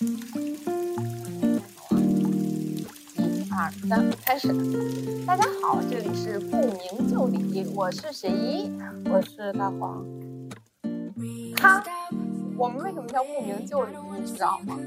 [0.00, 0.04] 一
[3.50, 4.46] 二三，开始。
[5.26, 8.70] 大家好，这里是不明就里，我是雪姨，
[9.10, 10.06] 我是大黄。
[11.56, 11.82] 他，
[12.56, 14.78] 我们为什么叫不明就里，你知道吗？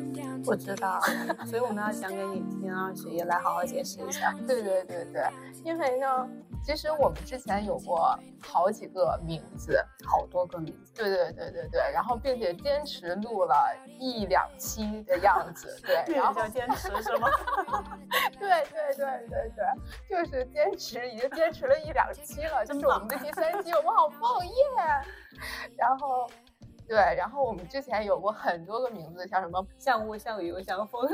[0.46, 1.02] 不知道，
[1.46, 4.34] 所以我们要讲给你听，让雪姨来好好解释一下。
[4.48, 5.24] 对对对对，
[5.66, 6.30] 因为呢。
[6.64, 10.94] 其实我们之前有过好几个名字，好多个名字。
[10.94, 13.56] 对对对对对，然后并且坚持录了
[14.00, 15.80] 一两期的样子。
[15.84, 17.30] 对， 然后叫坚持是吗？
[18.40, 19.66] 对对对对对，
[20.10, 24.54] 就是坚持，已经坚持了一两期了，就是我们的第三期，我们好棒耶！
[25.78, 26.30] 然后。
[26.88, 31.10] 对，然后我们之前有过很多个名字，像什么像雾像雨又像风，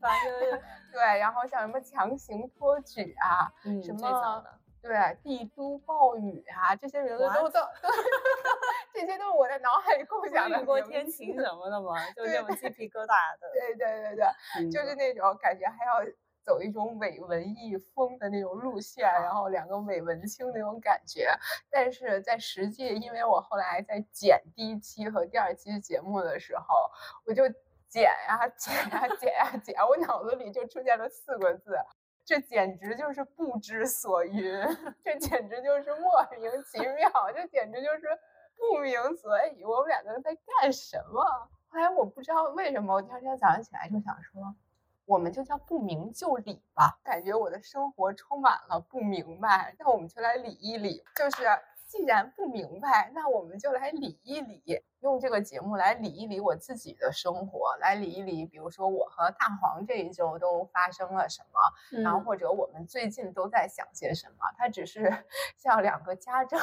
[0.00, 0.60] 反正
[0.92, 4.44] 对，然后像什么强行托举啊，什么
[4.80, 7.60] 对帝都暴雨啊，这些名字都都，
[8.92, 10.60] 这些都是我在脑海里构想的。
[10.60, 13.50] 雨过天晴什么的嘛， 就那种鸡皮疙瘩的。
[13.52, 16.04] 对对对对，就是那种感觉还要。
[16.44, 21.30] 走一种伪文艺风的那种路线，然后两个伪文青那种感觉，
[21.70, 26.90] 但是在实际，因为我后来在剪第一期和第二期节目的时候，
[27.24, 27.44] 我就
[27.92, 31.76] 剪呀剪呀剪呀剪，我脑子里就出现了四个字，
[32.24, 34.66] 这简直就是不知所云，
[35.04, 38.18] 这简直就是莫名其妙，这简直就是
[38.56, 41.22] 不明所以，我们两个人在干什么？
[41.68, 44.56] 后来我不知道为什么，我第二天早上起来就想说。
[45.04, 51.04] 我们就叫不明就里吧，感觉我的生活充满了不明白，那我们就来理一理。
[51.16, 51.44] 就是
[51.92, 64.36] 既然不明白，那我们就来理一理，用这个节目来理一理我自己的生活，来理一理，比如说我和大黄这一周都发生了什么，然后或者我们最近都在想些什么。
[64.56, 65.12] 它只是
[65.58, 66.58] 像两个家政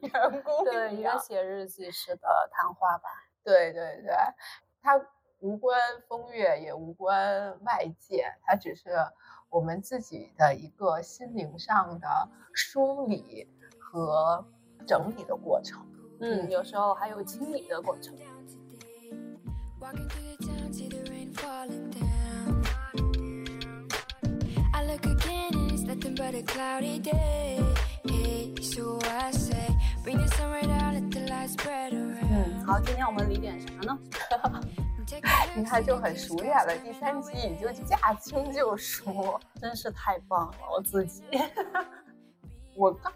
[0.00, 3.10] 员工对一个写日记式的谈话吧。
[3.44, 4.16] 对对对，
[4.80, 4.98] 他。
[5.44, 8.90] 无关风月，也无关外界，它只是
[9.50, 13.50] 我们自己的一个心灵上的梳理
[13.80, 14.46] 和
[14.86, 15.80] 整理的过程。
[16.20, 18.14] 嗯，有时候还有清理的过程。
[32.30, 33.98] 嗯，好，今天我们理点啥呢？
[35.54, 40.56] 你看就很熟练了，第三集已经驾轻就熟，真是太棒了！
[40.74, 41.22] 我自己，
[42.74, 43.12] 我刚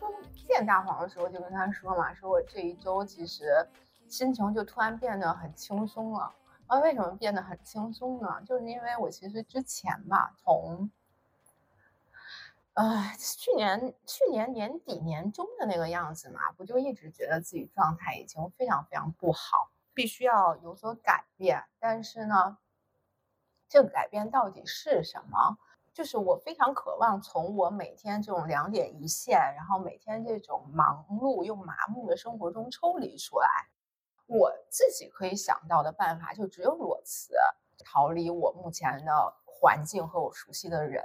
[0.48, 3.66] 见大黄的时候就跟他说嘛，说我这一周其实
[4.08, 6.34] 心情就突然变得很轻松了。
[6.66, 8.42] 啊，为什么变得很轻松呢？
[8.44, 10.90] 就是因为我其实之前吧，从
[12.74, 19.70] 呃去年去年年底年中的那个样子嘛，不就一直觉得自己状态已经非常非常不好。
[19.94, 22.58] 必须要有所改变，但是呢，
[23.66, 25.56] 这个改变到底是什么？
[25.96, 33.48] 就是我非常渴望从我每天这种两点一线，然后每天这种忙碌又麻木的生活中抽离出来。
[34.26, 37.32] 我自己可以想到的办法就只有裸辞，
[37.82, 41.02] 逃离我目前的环境和我熟悉的人。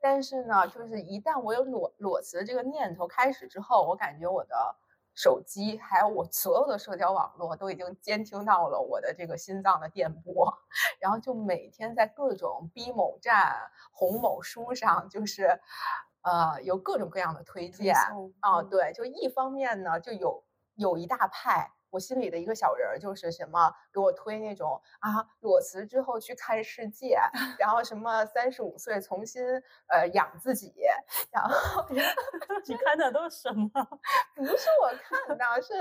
[0.00, 4.76] 但是呢，就是一旦我有裸裸辞这个念头开始之后，我感觉我的。
[5.20, 10.56] 手机还有我所有的社交网络都已经监听到了我的这个心脏的电波，
[11.00, 13.56] 然后就每天在各种 B 某站、
[13.90, 15.60] 红某书上，就是，
[16.22, 17.96] 呃，有各种各样的推荐
[18.38, 20.44] 啊，对，就一方面呢，就有
[20.76, 21.72] 有一大派。
[21.90, 27.18] 我心里的一个小人儿就是什么，给我推那种啊，裸辞之后去看世界，
[27.58, 29.42] 然后什么三十五岁重新
[29.86, 30.74] 呃养自己，
[31.30, 31.86] 然后
[32.66, 33.68] 你看的都是什么？
[34.34, 35.72] 不是我看的，是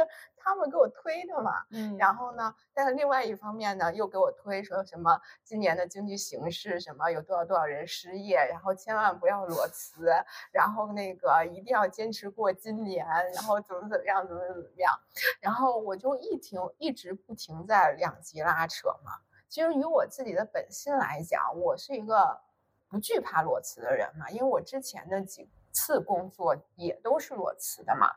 [0.47, 1.52] 他们给我推的嘛。
[1.72, 10.09] 嗯，然后呢，但是另外一方面呢，又给我推说什么今年的经济形势什么有多少多少人失业，然后千万不要裸辞，
[10.53, 13.06] 然后那个一定要坚持过今年，
[13.36, 14.98] 然后怎么怎么样，怎么怎么样，
[15.42, 15.98] 然后我。
[15.98, 19.13] 就一停一直不停在两极拉扯嘛。
[19.50, 22.39] 其实，以我自己的本心来讲，我是一个
[22.88, 24.30] 不惧怕裸辞的人嘛。
[24.30, 28.13] 因为我之前的几次工作也都是裸辞的嘛。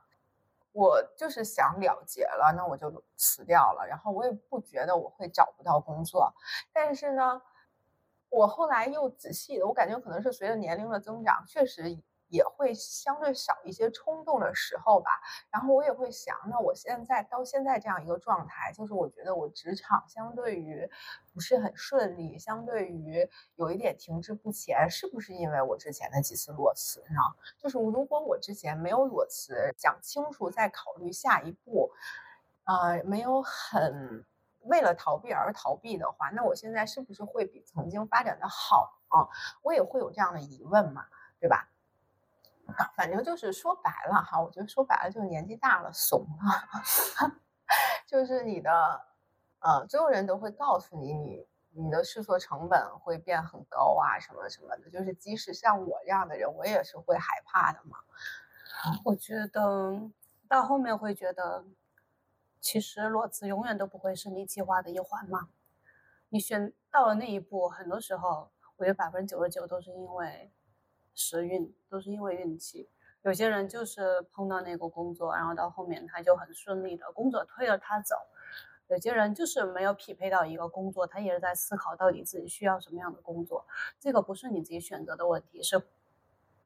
[0.72, 3.86] 我就是想了结了，那我就辞掉了。
[3.88, 6.32] 然后我也不觉得我会找不到工作。
[6.72, 7.40] 但是呢，
[8.28, 11.98] 我后来又仔细的，我感觉可能是随着年龄的增长，确实。
[12.30, 15.10] 也会相对少一些冲动的时候吧，
[15.50, 20.88] 然后我也会想，那我现在到现在这样一个状态，就是我觉得我职场相对于
[21.34, 27.20] 不是很顺利，相对于有一点停滞不前，是不是因为我之前的几次裸辞呢？
[27.58, 31.90] 就是如果我之前没有裸辞，想清楚再考虑下一步，
[32.64, 34.24] 呃，没有很
[34.60, 39.26] 为了逃避而逃避的话，那我现在是不是会比曾经发展的好啊？
[39.62, 41.04] 我也会有这样的疑问嘛，
[41.40, 41.68] 对吧？
[42.96, 47.38] 反正就是说白了哈，我觉得说白了就是年纪大了怂了，
[48.06, 49.00] 就是你的，
[49.60, 54.90] 呃，所有人都会告诉你，你你的试错成本会变很高啊，什么什么的。
[54.90, 57.98] 就是即使像我这样的人，我也是会害怕的嘛。
[59.04, 60.00] 我觉得
[60.48, 61.64] 到后面会觉得，
[62.60, 65.48] 其实裸辞永远都不会是你计划的一环嘛。
[66.30, 70.52] 你选到了那一步，很多时候，我觉得百分之九十九都是因为。
[71.14, 72.88] 时运都是因为运气，
[73.22, 78.16] 有些人就是碰到那个工作，然后到后面他就很顺利的工作推着他走；
[78.88, 83.66] 有些人就是没有匹配到一个工作，他也是在思考到底自己需要什么样的工作。
[83.98, 85.82] 这个不是你自己选择的问题，是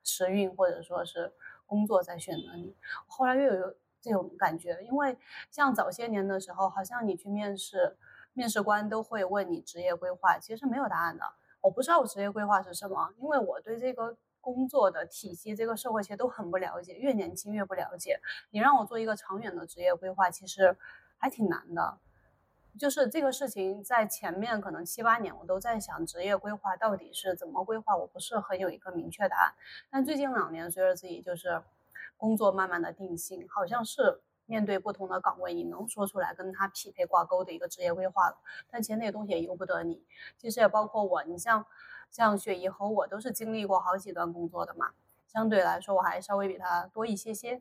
[0.05, 1.32] 时运或者说是
[1.67, 2.76] 工作在选择你。
[3.08, 5.19] 后来又有这种感觉，因为
[5.50, 7.96] 像早些年的时候，好像你去面试，
[8.32, 11.25] 面试官都会问你职业规划，其实没有答案的。
[11.61, 14.17] 我不知道我职业规划是什么，因为我对这个。
[14.44, 18.20] 工作的体系，这个社会其实都很不了解，越年轻越不了解。
[18.50, 20.76] 你让我做一个长远的职业规划，其实
[21.17, 21.99] 还挺难的。
[22.79, 29.55] 就是这个事情在前面可能七八年，我都在想职业规划到底是怎么规划，我不是很有一个明确答案。
[29.91, 31.62] 但最近两年，随着自己就是
[32.19, 38.37] 工作慢慢的定性，好像是面对不同的岗位，你能说出来跟他匹配挂钩的一个职业规划。
[38.70, 40.05] 但其实那些东西也由不得你，
[40.37, 41.64] 其实也包括我，你像。
[42.15, 44.93] 像雪姨和我都是经历过好几段工作的嘛，
[45.27, 47.61] 相对来说我还稍微比他多一些些，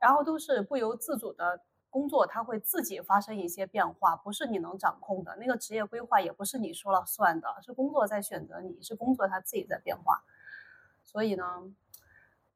[0.00, 5.36] 然后都是不由自主的工作，它会自己发生一些变化，不是你能掌控的。
[5.36, 10.24] 那个职业规划也不是你说了算的，是工作在选择你，是工作它自己在变化。
[11.04, 11.44] 所以呢，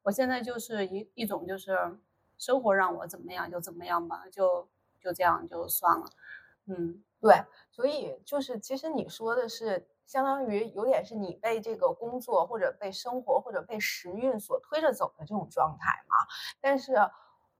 [0.03, 1.97] 我现在就是一一种就是
[2.37, 4.67] 生活让我怎么样就怎么样吧，就
[4.99, 6.09] 就这样就算了。
[6.65, 9.87] 嗯，对，所以就是其实你说的是。
[10.07, 16.15] 相当于有点是你被这个工作或者被生活或者被时运所推着走的这种状态嘛。
[16.59, 16.95] 但是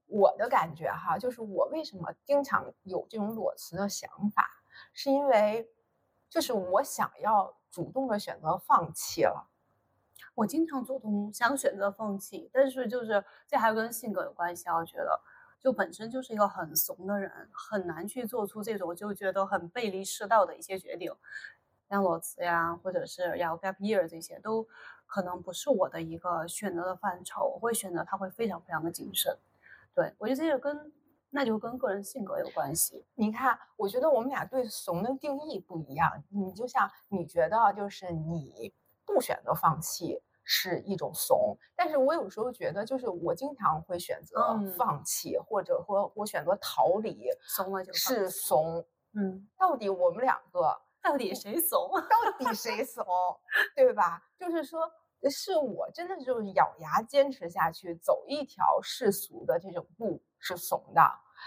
[0.06, 4.44] 我的感觉哈，就是我为什么经常有这种裸辞的想法，
[4.94, 5.70] 是因为
[6.30, 9.50] 就是我想要主动的选择放弃了。
[10.34, 14.76] 我经常主动想选择放弃，但是就是这还跟性格有关系啊。
[14.76, 15.20] 我觉得
[15.60, 21.12] 就本身就是一个很怂的人，很难去做出这种就觉得很背离世道的一些决定。
[21.88, 24.66] 像裸辞呀，或者是要 gap year 这些，都
[25.06, 27.52] 可能不是我的一个选择的范畴。
[27.54, 29.34] 我会选择他会非常非常的谨慎。
[29.94, 30.92] 对我觉得这个跟
[31.30, 33.04] 那就跟个人性格有关系。
[33.14, 36.22] 你看，我觉得我们俩对怂的定义不一样。
[36.28, 38.72] 你就像你觉得就是你
[39.06, 48.84] 不选择放弃是一种怂，但是我有时候觉得就是我经常会选择放弃，或者说我选择逃离，怂了就是怂。
[49.14, 50.78] 嗯，到底我们两个。
[51.02, 51.90] 到底谁怂？
[51.92, 53.04] 到底谁怂？
[53.74, 54.22] 对吧？
[54.38, 54.90] 就是说，
[55.30, 61.00] 是我真的就是咬牙坚持下去，走一条世俗的这种路是怂的，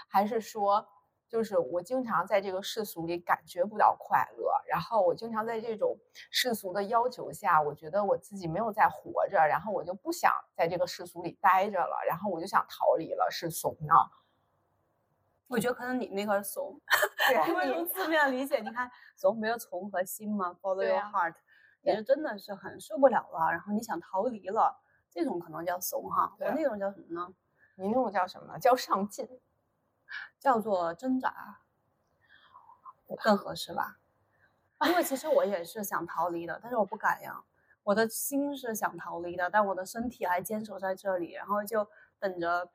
[0.08, 0.86] 还是说，
[1.28, 5.96] 就是我经常在这个世俗里感觉不到快乐，然后我经常在这种
[6.30, 13.94] 世俗的要求下，我觉得我自己没有在活着，然后我就不想在这个世俗里待着了，然后我就想逃离了，是怂呢？
[15.52, 16.80] 我觉得可能你那个怂，
[17.46, 21.34] 因为从字 面理解，你看怂不就从和心吗？Follow your heart，
[21.82, 24.80] 也是真的是很受不了了，然后你想逃离了，
[25.10, 26.34] 这种可能叫怂哈。
[26.40, 27.34] 我那种叫什么呢？
[27.74, 28.58] 你那种叫什么？
[28.58, 29.28] 叫上进，
[30.40, 31.58] 叫做挣扎，
[33.22, 33.98] 更合适吧？
[34.88, 37.44] 因为其实我也是想逃离的，但是我不敢呀。
[37.82, 41.86] 我的心是想逃离的，但我的身体还坚守在这里，然后就
[42.18, 42.70] 等着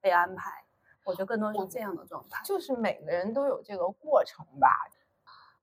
[0.00, 0.64] 被安排。
[1.04, 4.68] 我觉得更多是这样的状态，就是每个人都有这个过程吧。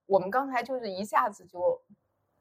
[0.06, 1.80] 我们刚才就是一下子就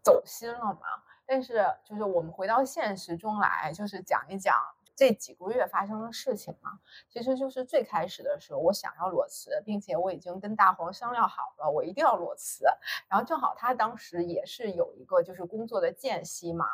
[0.01, 0.81] 走心了嘛，
[1.25, 4.55] 但是就是我们回到现实中来，就是讲一讲
[4.95, 6.79] 这几个月发生的事情嘛。
[7.07, 12.65] 其实就是最开始的时候，我想要裸辞，并且我已经跟大黄商量好了，我一定要裸辞。
[13.07, 16.65] 然后正好他当时也是有一个就是工作的间隙嘛，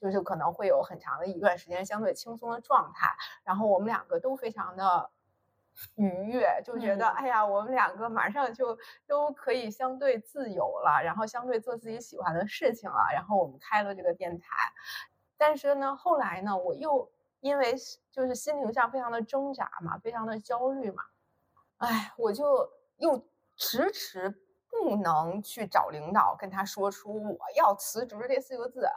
[0.00, 3.12] 就是可能会有很长的一段时间相对轻松的状态。
[3.42, 5.10] 然后我们两个都非常的。
[5.96, 12.96] 愉悦就觉得，哎呀，我们两个马上就都可以相对自由了，然后相对做自己喜欢的事情了。
[13.12, 14.46] 然后我们开了这个电台，
[15.36, 17.74] 但是呢，后来呢，我又因为
[18.10, 21.02] 就是心灵上非常的挣扎嘛，非常的焦虑嘛，
[21.78, 24.30] 哎，我就又迟迟
[24.70, 28.88] 不能去找领导跟他说出我要辞职这四个字，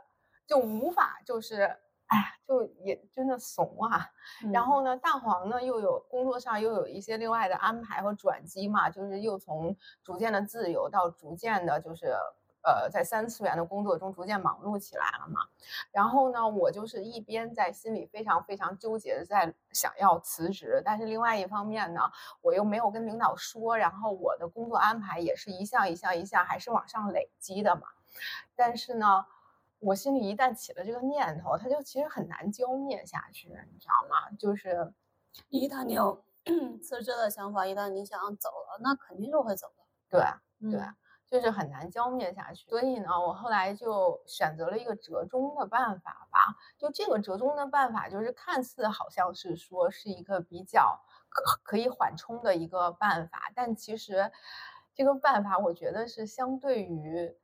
[0.46, 1.78] 就无法就是
[2.08, 4.10] 哎呀，就也真的怂啊。
[4.52, 12.16] 然嗯后呢，大黄呢又有工作上又有一些另外的安排和转机嘛，就是又从逐渐的自由到逐渐的，就是
[12.64, 15.42] 呃在三次元的工作中逐渐忙碌起来了嘛。
[15.92, 22.02] 然后呢，我就是一边在心里非常非常纠结的在想要辞职，但是另外一方面呢，
[22.42, 27.82] 我又没有跟领导说，然后我的工作安排也是一项一项一项还是往上累积的嘛。
[28.56, 29.26] 但是呢，
[29.80, 34.30] 我心里一旦起了这个念头，它就其实很难浇灭下去，你知道吗？
[34.38, 34.92] 就是
[35.50, 36.24] 一旦你有
[36.82, 39.84] 辞职的想法，一旦你想要走了，那肯定就会走的。
[40.10, 40.22] 对
[40.72, 40.96] 对，嗯
[41.30, 42.66] 就是很难浇灭下去。
[42.68, 46.56] 所以呢，我后来就选择了一个折中的办法吧。
[46.78, 54.32] 就这个折中的办法，就是看似好像是说是一个比较可可以缓冲的一个办法，但其实
[54.96, 57.38] 这个办法，我觉得是相对于。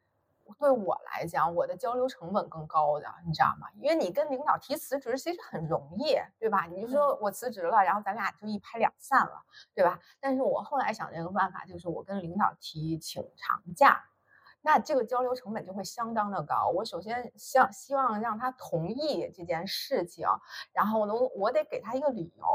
[0.59, 3.67] 对我来讲，我的交流成本更高的，你知道吗？
[3.81, 6.65] 因为你跟领导提辞职，其实很容易，对吧？
[6.65, 9.41] 你就说我辞职了，然后咱俩就一拍两散了，
[9.73, 9.99] 对吧？
[10.19, 14.03] 但是我后来想了一个办法，就是我跟领导提请长假，
[14.61, 16.69] 那这个交流成本就会相当的高。
[16.73, 20.27] 我首先希希望让他同意这件事情，
[20.71, 22.45] 然后呢，我得给他一个理由，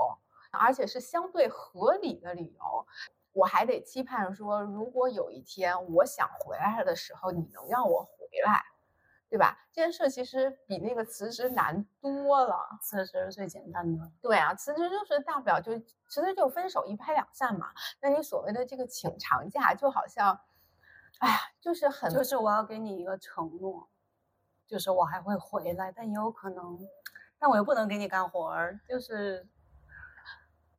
[0.51, 2.87] 而且是相对合理的理由。
[3.33, 8.65] 我还得期盼说，如果有一天我想回来的时候，你能让我回来，
[9.29, 9.59] 对吧？
[9.73, 12.79] 这件事其实比那个辞职难多了。
[12.83, 14.11] 辞职是最简单的。
[14.21, 17.69] 对啊，辞职就是大不了就辞职就分手一拍两散嘛。
[18.01, 20.41] 那你所谓的这个请长假，就好像，
[21.19, 23.89] 哎呀，就是很就是我要给你一个承诺，
[24.67, 26.79] 就是我还会回来，但也有可能，
[27.39, 29.47] 但我又不能给你干活儿，就是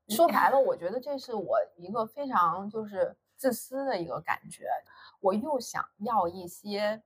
[0.10, 4.68] 说白了，我觉得这是我一个非常就是自私的一个感觉。
[5.22, 7.02] 我又想要一些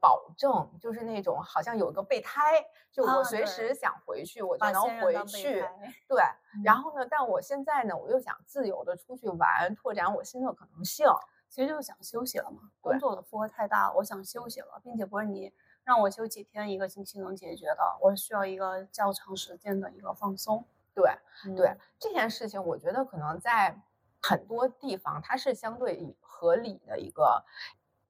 [0.00, 5.64] 保证，就是那种好像有个备胎，就我随时想回去，我就能回去。
[6.08, 6.22] 对，
[6.64, 11.06] 然嗯后呢，但我现在呢，我又想自由的出去玩，拓展我新的可能性。
[11.50, 15.50] 其实就是想休息了嘛，工作的负荷太大，我想休息了，并且不是你
[15.82, 20.66] 让我休几天、一个星期能解决的，我需要一个较长时间的一个放松。
[20.98, 23.80] 对，对嗯这件事情，我觉得可能在
[24.20, 27.44] 很多地方它是相对合理的一个，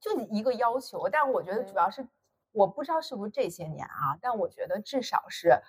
[0.01, 1.07] 就一个要求。
[1.11, 2.09] 但我觉得主要是，
[2.53, 5.61] 我不知道是不是这些年啊，但我觉得至少是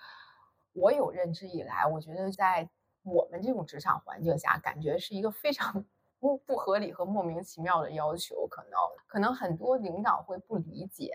[0.72, 2.70] 我有认知以来，我觉得在
[3.02, 5.84] 我们这种职场环境下，感觉是一个非常
[6.18, 8.46] 不不合理和莫名其妙的要求。
[8.48, 8.72] 可能
[9.06, 11.12] 可能很多领导会不理解，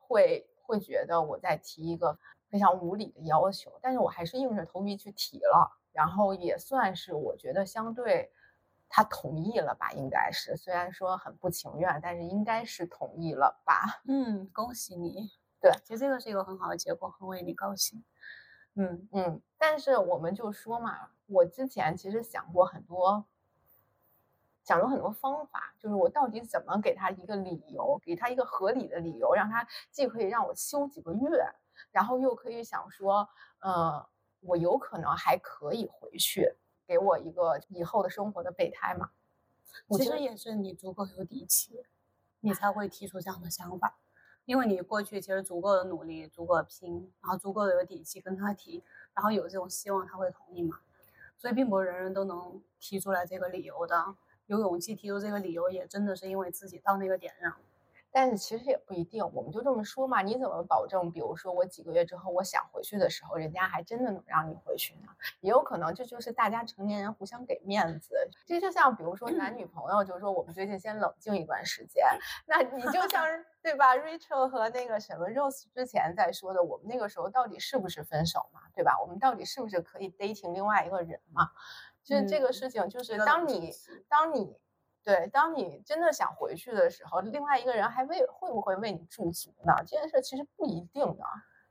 [0.00, 2.18] 会会觉得我在提一个
[2.54, 8.30] 非常无理的要求，但是我还是硬着头皮去提了，然后也算是我觉得相对
[8.88, 14.00] 他同意了吧，应该是，虽然说很不情愿，但是应该是同意了吧。
[14.06, 15.32] 嗯，恭喜你。
[15.60, 18.04] 对，其实这个是一个很好的结果，很为你高兴。
[18.74, 23.24] 嗯嗯，但是我们就说嘛，我之前其实想过很多，
[24.62, 31.52] 想过很多方法，就是我到底怎么给他一个理由，给他一个合理的理由，让他既可以让我休几个月，
[31.90, 33.28] 然后又可以想说，
[33.60, 34.06] 呃，
[34.40, 36.54] 我有可能还可以回去，
[36.86, 39.10] 给我一个以后的生活的备胎嘛。
[39.86, 41.84] 我其实也是你足够有底气，
[42.40, 43.98] 你才会提出这样的想法，
[44.44, 50.80] 因为你过去其实足够的努力，足够的拼，然后足够的有底气跟他提，然后有这种希望他会同意嘛，
[51.36, 54.14] 所以并不是人人都能提出来这个理由的，
[54.46, 57.56] 有勇气提出这个理由，也真的是因为自己到那个点上。
[58.16, 61.10] 但是其实也不一定，我们就这么说嘛，你怎么保证？
[61.10, 65.08] 比如说我几个月之后我想回去的时候，人家还真的能让你回去呢？
[65.40, 68.14] 也有可能这就是大家成年人互相给面子。
[68.46, 72.06] 这就像比如说男女朋友，就是说我们最近先冷静一段时间，
[72.46, 78.60] 那你就像是 对吧？Rachel 和那个什么 Rose 之前在说的，我们那个时候到底是不是分手嘛？
[78.76, 78.96] 对吧？
[79.00, 81.50] 我们到底是不是可以 dating 另外一个人嘛？
[82.04, 83.72] 就是这个嗯事情，就是当你
[84.08, 84.54] 当你
[85.04, 89.74] 对，当你真的想回去的时候，另外一个人还为会不会为你驻足呢？
[89.86, 91.24] 这件事其实不一定的，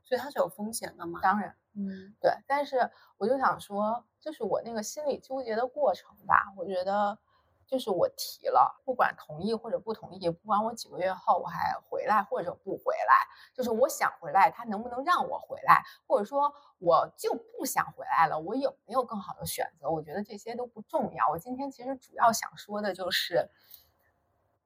[0.04, 1.20] 所以它是有风险的嘛。
[1.20, 2.30] 当然嗯对。
[2.46, 2.88] 但是
[3.18, 7.18] 我就想说，就是我那个心理纠结的过程吧，我觉得
[7.66, 13.14] 就是我提了，不管同意或者不同意，不管我几个月后我还回来或者不回来，
[13.54, 19.88] 就是我想回来，他能不能让我回来，或者说我就不想回来了，我有没有更好的选择？
[19.88, 21.28] 我觉得这些都不重要。
[21.30, 23.50] 我今天其实主要想说的就是。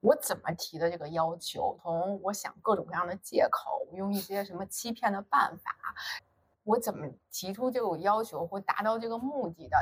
[0.01, 1.77] 我怎么提的这个要求？
[1.83, 5.73] 从我想各种各样的借口，用一些什么欺骗的办法，
[6.63, 9.77] 我怎么提出这种要求或达到这个目的的？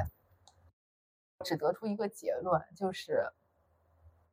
[1.45, 3.31] 只得出一个结论，就是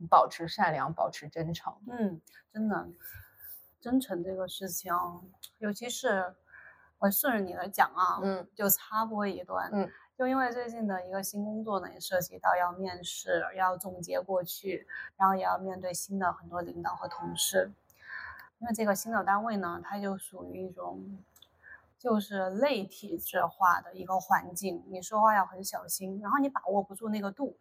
[0.10, 1.74] 保持善良，保持真诚。
[1.88, 2.90] 嗯，真的，
[3.82, 4.94] 真诚这个事情，
[5.58, 6.34] 尤其是，
[7.00, 17.72] 我顺着你的讲啊，嗯就插播一段，嗯，就因为最近的一个新工作呢，也涉及到要面试，要总结过去，然后也要面对新的很多领导和同事。
[18.60, 21.22] 因为这个新的单位呢，它就属于一种
[22.04, 27.58] 就是类体制化的一个环境，你说话要很小心，然后你把握不住那个度，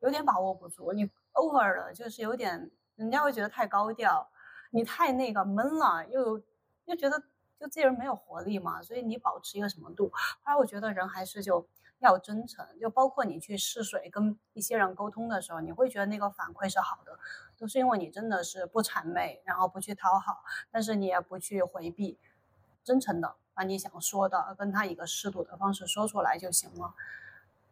[0.00, 4.28] 有点把握不住，你 over 了，就是有点人家会觉得太高调，
[4.72, 6.38] 你太那个闷了，又
[6.84, 7.18] 又觉得
[7.58, 10.10] 就这人没有活力嘛，所以你保持一个什么度？
[10.12, 11.66] 后来我觉得人还是就
[12.00, 17.18] 要真诚，就包括你去试水跟一些人沟通的时候，你会觉得那个反馈是好的，
[17.56, 22.18] 都是因为你真的是不谄媚，然后不去讨好，但是你也不去回避，
[22.84, 26.94] 真诚的把你想说的跟他一个适度的方式说出来就行了。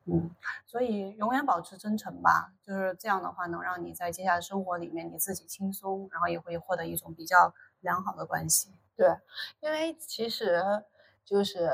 [0.06, 0.28] 嗯，
[0.66, 8.68] 所以永远保持真诚吧，就是这样的话，能让你在接下来生活里面你自己轻松，然后也会获得一种比较良好的关系。
[8.96, 9.16] 对，
[9.60, 10.60] 因为其实
[11.24, 11.70] 就是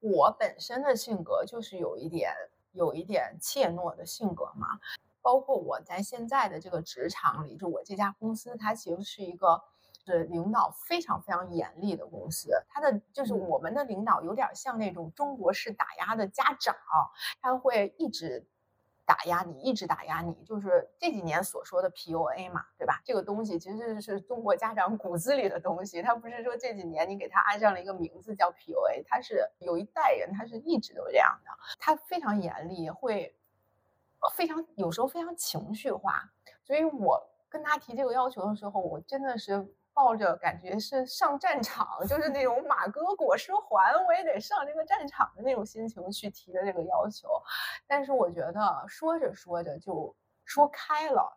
[0.00, 2.32] 我本身的性格就是有一点
[2.72, 4.80] 有一点怯懦的性格嘛，
[5.20, 9.62] 包括我在现在的这个职场里，就我这家公司，它其实是一个
[10.06, 16.74] 是领导非常非常严厉的公司，他的就是嗯我们的领导有点像那种中国式打压的家长，
[17.40, 18.46] 他会一直。
[19.04, 23.02] 打压你，一直打压你，就是这几年所说的 PUA 嘛，对吧？
[23.04, 33.36] 这个东西其实是中国家长骨子里的东西，他不是说这几年你给他安上了一个名字叫 PUA，他是有一代人他是一直都这样的，他非常严厉，会
[34.34, 36.30] 非常有时候非常情绪化，
[36.64, 47.28] 所以我跟他提这个要求的时候，我真的是抱着感觉是上战场，就是那种马革裹尸还，我也得上这个战场的那种心情去提的这个要求。
[47.86, 51.36] 但是我觉得说着说着就说开了，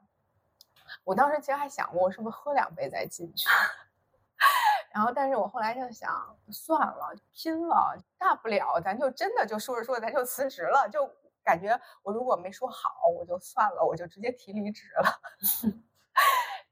[1.04, 3.48] 我当时其实还想过，我是不是喝两杯再进去。
[4.94, 11.06] 然后，但是我后来就想，算了，拼了，大不了咱就真的就说着说着咱就辞职了，就
[11.44, 15.22] 感觉我如果没说好，我就算了，我就直接提离职了。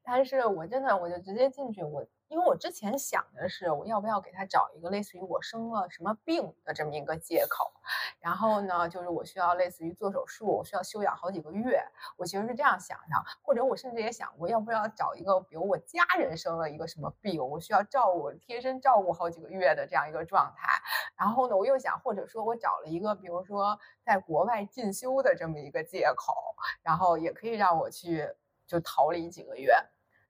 [0.04, 7.72] 但是我真的我就直接进去，我因为我之前想的是我要不要给他找一个类似于我生了什么病的这么一个借口，
[8.20, 11.80] 然后呢，就是我需要类似于做手术，我需要休养好几个月，
[12.18, 20.68] 我其实是这样想的，或者我甚至也想过要不要找一个，比如我家人生了一个什么病，我需要照顾贴身照顾好几个月的这样一个状态，
[21.16, 26.34] 然后呢，我又想或者说我找了一个，比如说在国外进修的这么一个借口，
[26.82, 28.28] 然后也可以让我去
[28.66, 29.76] 就逃离几个月。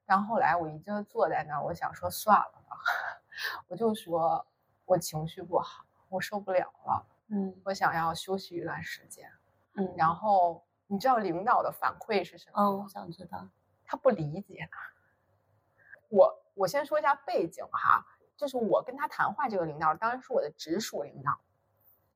[0.06, 2.76] 然后后来我一直坐在那儿，我想说算了吧，
[3.68, 4.46] 我就说
[4.84, 9.30] 我情绪不好，我受不了了，嗯我想要休息一段时间。
[9.76, 12.88] 嗯，然后你知道领导的反馈是什么嗯，吗我？
[12.88, 13.48] 想知道。
[13.86, 14.68] 他不理解。
[16.10, 18.04] 我我先说一下背景哈，
[18.36, 21.32] 就是我跟他谈话这个领导，当然是我的直属领导，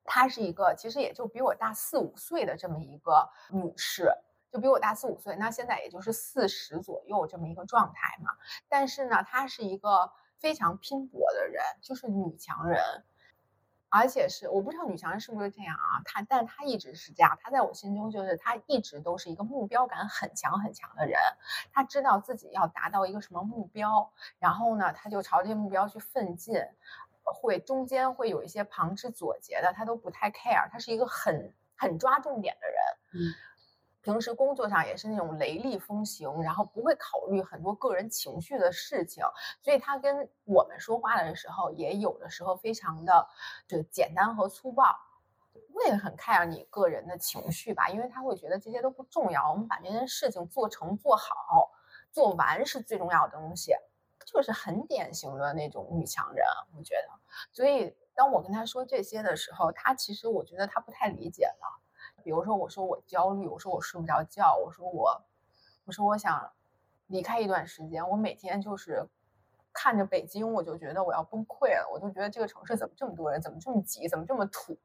[0.03, 4.11] 她是一个其实也就比我大四五岁的这么一个女士。
[4.51, 8.31] 就比我大四五岁，那现在也就是四十左右这么一个状态嘛。
[8.67, 12.81] 但是呢，她是一个非常拼搏的人，就是女强人，
[13.89, 16.01] 而且是我不知道女强人是不是这样啊？
[16.05, 17.37] 她，但她一直是这样。
[17.41, 21.19] 她在我心中就是她一直都是一个目标感很强很强的人。
[21.71, 26.55] 她知道自己要达到一个什么目标，然后呢，她就朝这个目标去奋进。
[27.31, 30.67] 会中间会有一些旁枝左节的，她都不太 care。
[30.71, 32.77] 她是一个很很抓重点的人。
[33.13, 33.33] 嗯。
[34.01, 39.23] 平时工作上也是那种雷厉风行，然后不会考虑很多个人情绪的事情，
[39.61, 43.27] 所以他跟我们说话的时候，也有的时候非常的
[43.67, 44.95] 就简单和粗暴，
[45.51, 51.69] 不会很 care 你个人的情绪吧，因为他会觉得这些都不重要，我们把这件事情做成、做好、
[52.11, 53.73] 做完是最重要的东西，
[54.25, 56.45] 就是很典型的那种女强人，
[56.77, 57.19] 我觉得。
[57.51, 61.78] 所以当我跟他说这些的时候，他其实我觉得他不太理解了。
[62.29, 65.19] 比如说，我说我焦虑，我说我睡不着觉，我说我，
[65.83, 66.47] 我说我想
[67.07, 69.03] 离开一段时间，我每天就是
[69.73, 74.77] 看着北京，我就觉得我要崩溃了，我就觉得这个城市怎么这么多人，怎么这么挤，怎么这么土，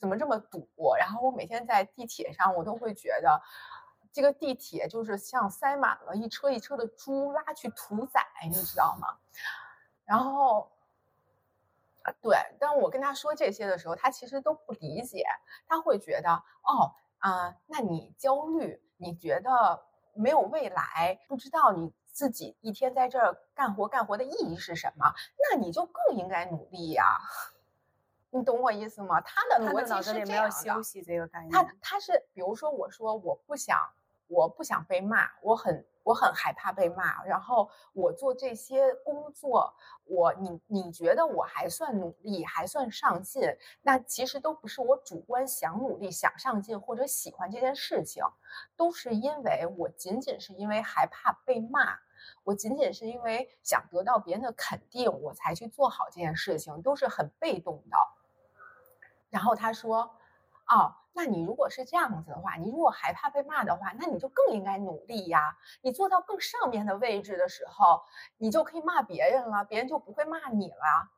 [0.00, 0.66] 怎么这么堵，
[0.98, 3.38] 然后我每天在地铁上，我都会觉得
[4.10, 9.18] 这个地铁就是像塞满了一车一车的猪拉去屠宰，你知道吗？
[10.06, 10.70] 然后。
[12.20, 15.24] 对，但我跟他说这些的时候，他其实都不理解，
[15.66, 19.82] 他会觉得哦啊、呃，那你焦虑，你觉得
[20.14, 25.12] 没有未来，不知道你自己一天在这儿干活干活的意义是什么，
[25.50, 27.04] 那你就更应该努力呀。
[28.30, 29.20] 你懂我意思吗？
[29.20, 30.32] 他的逻辑是这样的。
[30.32, 31.50] 没有休息这个概念。
[31.50, 33.78] 他他是，比如说，我说我不想
[34.26, 37.24] 我不想被骂，我很我很害怕被骂。
[37.24, 43.42] 然后我做这些工作，我你你觉得我还算努力，还算上进，
[43.82, 48.22] 那其实都不是我主观想努力、想上进或者喜欢这件事情，
[48.76, 51.98] 都是因为我仅仅是因为害怕被骂，
[52.44, 57.96] 我仅仅是因为想得到别人的肯定，我才去做好这件事情，都是很被动的。
[59.28, 60.08] 然后他说。
[60.68, 65.56] 哦，那你如果是这样子的话，你如果害怕被骂的话，那你就更应该努力呀。
[65.80, 68.02] 你做到更上面的位置的时候，
[68.36, 71.10] 你就可以骂别人了，别人就不会骂你了。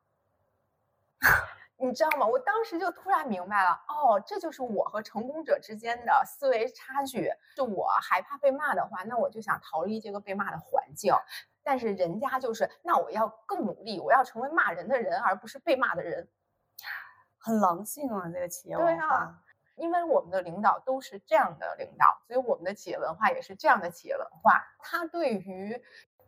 [1.75, 2.25] 你知道吗？
[2.25, 7.29] 我当时就突然明白了，哦，这就是我和成功者之间的思维差距。
[7.57, 11.13] 就我害怕被骂的话，那我就想逃离这个被骂的环境。
[11.61, 16.29] 但是人家就是，那我要更努力，我要成为骂人的人，而不是被骂的人。
[17.37, 19.41] 很狼性啊，这个企业文化，
[19.79, 24.61] 因为我们的领导都是这样的领导，所以我们的企业文化也是这样的企业文化。
[24.79, 25.81] 他对于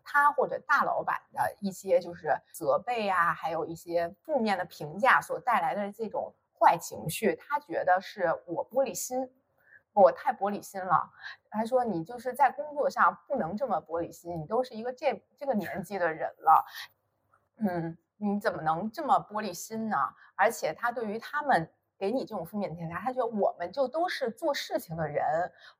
[0.03, 9.29] 他或者大老板的一些就是责备啊，还有一些负面的评价所带来的这种坏情绪，他觉得是我玻璃心，
[9.93, 11.11] 我太玻璃心了。
[11.49, 16.65] 他说你就是在工作上不能这么玻璃心，你都是一个这这个年纪的人了，
[17.57, 17.97] 嗯。
[18.23, 19.97] 你怎么能这么玻璃心呢？
[20.35, 21.67] 而且他对于他们
[22.01, 25.23] 给你这种负面评价，他觉得我们就都是做事情的人，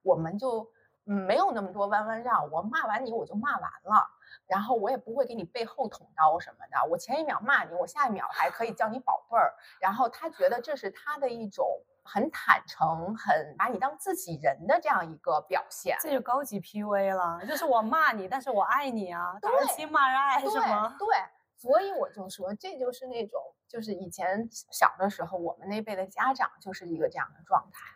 [0.04, 0.72] 我们就
[1.08, 2.48] 嗯没有那么多弯弯绕。
[2.52, 4.06] 我骂完你我就骂完了，
[4.46, 6.88] 然后我也不会给你背后捅刀什么的。
[6.92, 9.52] 我前一秒骂你，我下一秒还可以叫你宝贝儿。
[9.80, 11.66] 然后他觉得这是他的一种
[12.04, 15.98] 很坦诚、很把你当自己人的这样一个表现。
[16.00, 20.96] 这就高级 PUA 了，就是我骂你，但是我爱你啊，打人亲骂人爱是吗？
[21.02, 21.08] 对。
[21.58, 23.40] 所以我就说，这就是那种，
[23.72, 27.88] 就是以前小的时候，我们那辈的家长就是一个这样的状态，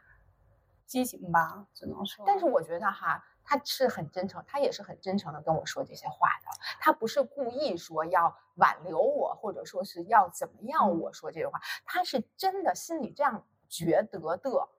[0.85, 2.23] 畸形吧，只能说。
[2.25, 6.47] 但是我觉得哈，他是很真诚，他也是很真诚的跟我说这些话的，
[6.79, 14.69] 他不是故意说要挽留我，或者说是要怎么样我说这些话，他是真的心里这样觉得的。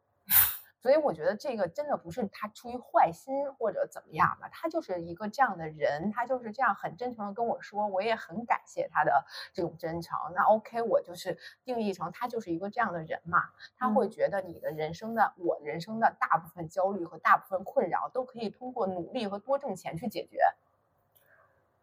[0.87, 10.17] 所以我觉得这个真的不是他出于坏心或者怎么样的，他就是一个这样的人，他就是这样很真诚的跟我说，我也很感谢他的这种真诚。
[10.33, 20.39] 那 OK，我就是定义成他就是一个这样的人嘛，他会觉得你的人生的我人生的大部分焦虑和大部分困扰都可以通过努力和多挣钱去解决。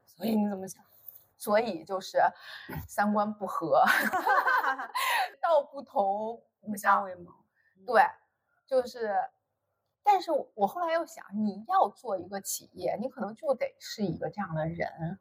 [0.06, 0.82] 所以你怎么想？
[1.38, 2.20] 所以就是
[2.88, 3.84] 三观不合
[5.44, 7.30] 道不同不相为谋。
[7.86, 8.02] 对。
[8.74, 9.14] 就是，
[10.02, 15.20] 但是我后来又想，你要做一个企业，你可能就得是一个这样的人，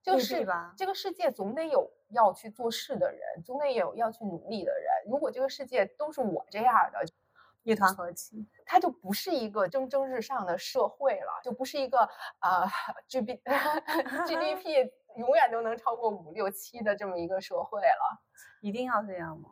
[0.00, 0.72] 就是吧？
[0.76, 4.88] 这个世界总得有要去做事的人，总得有要去努力的人。
[5.10, 7.04] 如果这个世界都是我这样的，
[7.64, 12.64] 一团和气，它就不是一个蒸蒸日上的社会了，就不是一个呃
[13.08, 13.42] G B
[14.24, 18.22] G D P 永远都能超过五六七的这么一个社会了。
[18.60, 19.48] 一定要这样吗？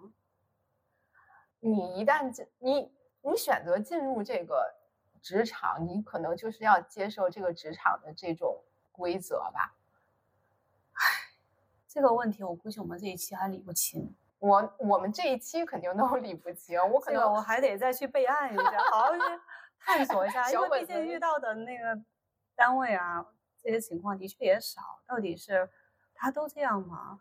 [1.62, 2.90] 你一旦这你
[3.22, 4.74] 你选择进入这个
[5.20, 9.74] 职场，你可能就是要接受这个职场的这种规则吧。
[10.92, 11.02] 唉，
[11.86, 14.14] 这个问题我估计我们这一期还理不清。
[14.38, 19.20] 我我们这一期肯定都 理不清，我可能我还得再去备案一下，好好去
[19.78, 22.00] 探索一下，因为毕竟遇到的那个
[22.56, 23.26] 单位啊，
[23.62, 24.80] 这些情况的确也少。
[25.06, 25.68] 到底是
[26.14, 27.20] 他都这样吗？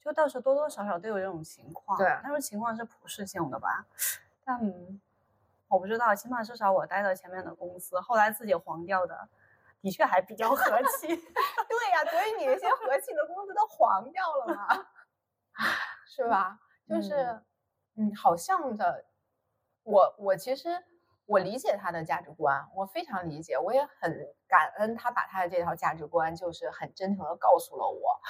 [0.00, 3.86] 就倒是多多少少都有这种情况，对，但是情况是普适性的吧？
[4.44, 4.60] 但
[5.68, 9.28] 我不知道，起码至少我待的前面的公司，后来自己黄掉的，
[9.80, 11.06] 的确还比较和气。
[11.08, 14.86] 对呀，所以你那些和气的公司都黄掉了嘛，
[16.06, 16.58] 是吧？
[16.88, 17.40] 就是，
[17.96, 19.06] 嗯，好像的。
[19.82, 20.82] 我我其实
[21.26, 28.20] 我理解他的价值观，我非常理解，我也很感恩他把他的这套价值观，就是很真诚的告诉了我。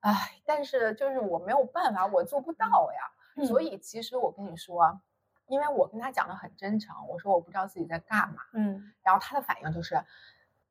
[0.00, 3.46] 唉，但是就是我没有办法，我做不到呀。
[3.46, 5.00] 所以其实我跟你说，
[5.46, 8.42] 因为我跟他讲的很真诚，我说我不知道自己在干嘛。
[8.52, 10.02] 嗯，然后他的反应就是，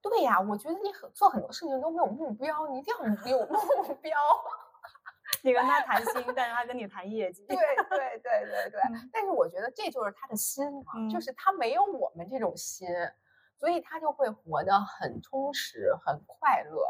[0.02, 4.18] 对呀，我觉得你很做很多事情都没有目标，你一定要有目标。
[5.44, 7.46] 你跟他谈心，但是他跟你谈业绩。
[7.48, 8.82] 对对对对对。
[9.12, 12.88] 但是我觉得这就是他的心嘛，就是他没有我们这种心，
[13.58, 16.86] 所以他就会活得很充实、很快乐、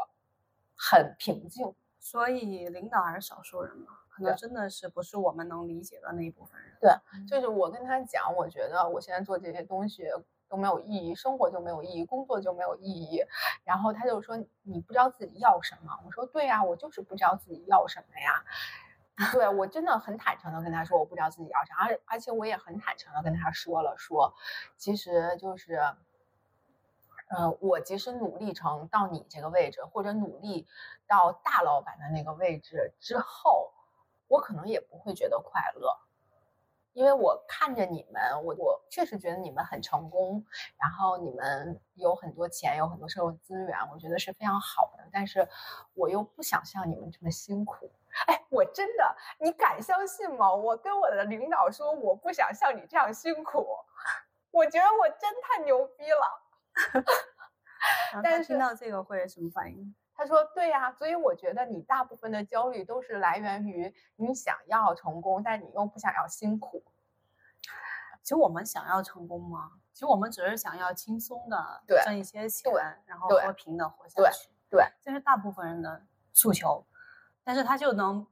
[0.76, 1.74] 很平静。
[1.98, 6.76] 所以领导还是少数人嘛，可能真的是不是我们能理解的那一部分人。
[6.80, 6.90] 对，
[7.26, 10.04] 就是我跟他讲，我觉得我现在做这些东西
[10.48, 13.24] 都没有意义，生活就没有意义，工作就没有意义。
[13.64, 15.98] 然后他就说你不知道自己要什么。
[16.04, 18.44] 我说对呀，我就是不知道自己要什么呀。
[19.32, 24.34] 对我真的很坦诚的跟他说我不知道自己要啥，而而且我也很坦诚的跟他说了，说
[24.76, 25.74] 其实就是
[27.28, 30.66] 呃，我即使努力成到你这个位置，或者努力
[31.06, 33.71] 到大老板的那个位置之后，
[34.32, 35.94] 我可能也不会觉得快乐，
[36.94, 40.42] 因为我看着你们，我我确实觉得你们很成功，
[40.78, 45.46] 然后你们有很多钱，有很多社会资源，我觉得是非常好的，但是
[45.92, 47.92] 我又不想像你们这么辛苦。
[48.26, 50.50] 哎，我真的，你敢相信吗？
[50.50, 53.66] 我跟我的领导说，我不想像你这样辛苦，
[54.50, 56.42] 我觉得我真太牛逼了。
[58.22, 59.94] 但是听到这个会什么反应？
[60.14, 66.84] 他说：“对呀，所以我觉得你大部分的焦虑都是来源于你想要成功，但你又不想要辛苦。
[68.22, 69.72] 其实我们想要成功吗？
[69.92, 72.72] 其实我们只是想要轻松的挣一些钱，
[73.06, 74.48] 然后和平的活下去。
[74.70, 76.86] 对，这是大部分人的诉求。
[77.44, 78.26] 但是他就能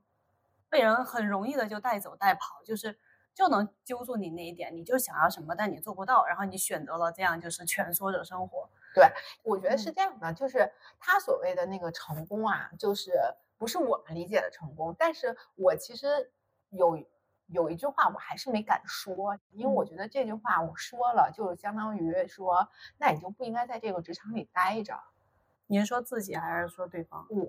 [0.69, 2.99] 被人很容易的就带走带跑，就是。”
[3.33, 8.69] 就能揪住你那一点，你就想要什么，但你做不到，然后你选择了这样就是蜷缩着生活。
[8.95, 9.09] 对，
[9.43, 13.13] 我觉得是这样的，就是他所谓的那个成功啊，就是
[13.59, 14.95] 不是我们理解的成功。
[14.99, 16.31] 但是我其实
[16.71, 17.03] 有
[17.47, 24.99] 有一句话我还是没敢说，因为我觉得这句话我说了，就是相当于说，那你就不应该在这个职场里待着。
[25.67, 27.25] 你是说自己还是说对方？
[27.31, 27.49] 我，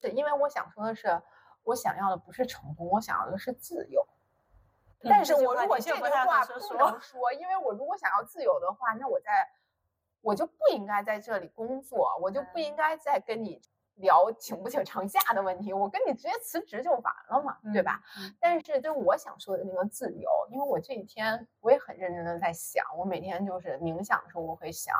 [0.00, 1.22] 对，因为我想说的是，
[1.64, 4.06] 我想要的不是成功，我想要的是自由。
[5.04, 9.50] 但是我如果这句话不能说，因为我如果想要自由的话，那我在，
[10.22, 13.60] 我就不应该在这里工作，我就不应该再跟你
[13.96, 18.00] 聊请不请长假的问题，我跟你直接辞职就完了嘛，对吧？
[18.40, 24.94] 但是就我想说的那个自由，因为我这几天我也很认真的在想，我每天就是冥想的时候我会想。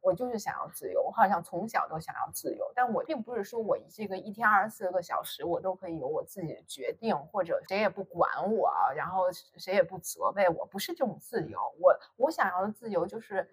[0.00, 11.58] 我就是想要自由，我好像从小都想要自由，但我并不是说我这个一天二十四个小时我都可以有我自己的决定，或者谁也不管我，然后谁也不责备我，不是这种自由。
[11.80, 13.52] 我我想要的自由就是，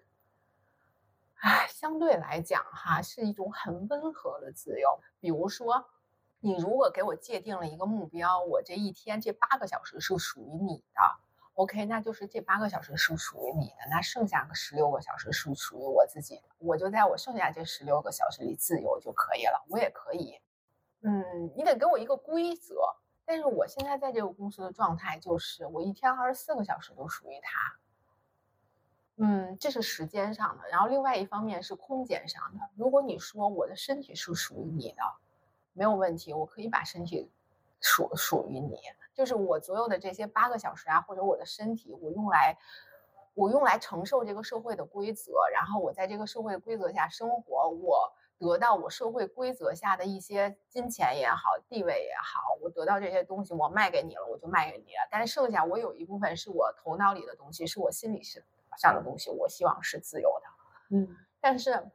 [1.36, 5.00] 唉，相对来讲哈，是一种很温和的自由。
[5.20, 5.84] 比如说，
[6.40, 11.00] 你如果给我界定了一个目标，我这一天这八个小时是属于你的。
[11.54, 19.64] OK，那就是这八个小时是属于你的，那剩下个十六个小时是属于我自己的，我就在我剩下这十六个小时里自由就可以了。
[19.70, 20.38] 我也可以，
[21.02, 22.76] 嗯，你得给我一个规则。
[23.24, 27.76] 但是我现在在这个公司的状态就是，我一天二十四个小时都属于他。
[29.18, 32.60] 嗯，这是时间上的，然后另外一方面是空间上的。
[32.76, 35.02] 如果你说我的身体是属于你的，
[35.72, 37.30] 没有问题，我可以把身体
[37.80, 38.78] 属属于你。
[39.14, 42.58] 就是我所有的这些八个小时啊，或者我的身体，我用来，
[43.32, 55.08] 我用来承受这个社会的规则，然后我在这个社会规则下生活，我得到我社会规则下的一些金钱也好，地位也好，我得到这些东西，我卖给你了，我就卖给你了。
[55.10, 58.44] 但是剩下我有一部分是我头脑里的东西，是我心里是
[58.76, 60.96] 上的东西，我希望是自由的。
[60.96, 61.90] 嗯，但是。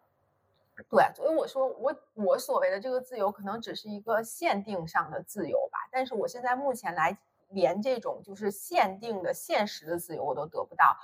[0.89, 5.77] 对，所以我说我我所谓的这个自由，可能只是一个限定上的自由吧。
[5.91, 7.15] 但是我现在目前来，
[7.49, 10.97] 连这种就是限定的现实的自由我都得不到。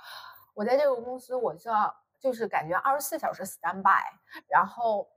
[0.54, 4.02] 我在这个公司，我就要就是感觉二十四小时 stand by，
[4.48, 5.08] 然后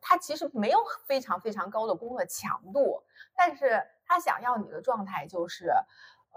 [0.00, 3.00] 他其实没有非常非常高的工作强度，
[3.36, 5.70] 但是他想要你的状态就是，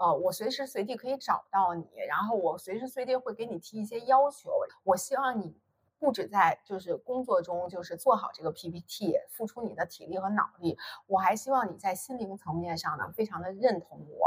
[0.02, 4.50] 呃，我随时随地可以找到你，然后我随时随地会给你提一些要求，
[4.82, 5.56] 我希望你。
[6.02, 10.76] 不止在就是工作中，就是做好这个 PPT，付出你的体力和脑力。
[11.06, 14.26] 我还希望你在心灵层面上呢，非常的认同我，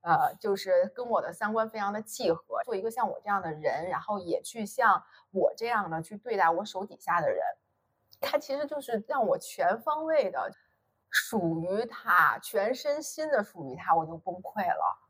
[0.00, 7.44] 呃，就是跟我的三观非常的契合，做一个像我这样的人，然后也去像我这样的去对待我手底下的人。
[8.18, 10.50] 他其实就是让我全方位的
[11.10, 15.09] 属于他，全身心的属于他，我就崩溃了。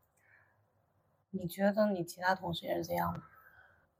[1.31, 3.23] 你觉得你其他同事也是这样吗？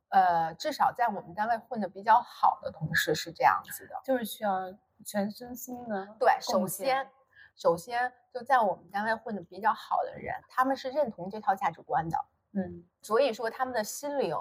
[0.10, 4.74] 呃，至少在我们单位混的比较好的同事是这样子的，就是需要
[5.06, 6.15] 全身心的。
[6.20, 7.10] 对，首先，
[7.56, 12.17] 首先就在我们单位混的比较好的人，他们是认同这套价值观的，
[12.52, 14.36] 嗯，所以说他们的心灵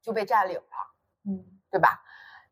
[0.00, 2.02] 就被占领了，嗯，对吧？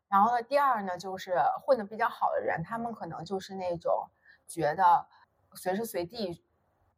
[0.07, 4.07] 然后呢，第二呢，就是混的比较好的人，他们可能就是那种
[4.45, 5.07] 觉得
[5.55, 6.45] 随时随地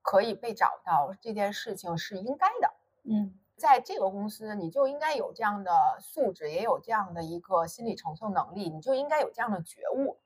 [0.01, 2.72] 可以被找到这件事情是应该的，
[3.03, 3.37] 嗯。
[3.55, 10.19] 在这个公司，你就应该有这样的素质，也有这样的一个心理承受能力，你就应该有这样的觉悟。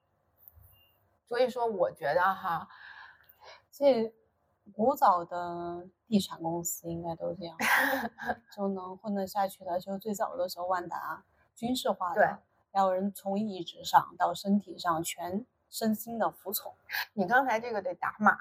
[1.28, 2.68] 所以说，我觉得哈，
[3.70, 4.12] 这
[4.74, 7.56] 古早的地产公司应该都这样，
[8.56, 9.80] 就能混得下去的。
[9.80, 12.40] 就最早的时候，万达军事化的，
[12.72, 16.74] 要人从意志上到身体上全身心的服从。
[17.14, 18.36] 你刚才这个得打码，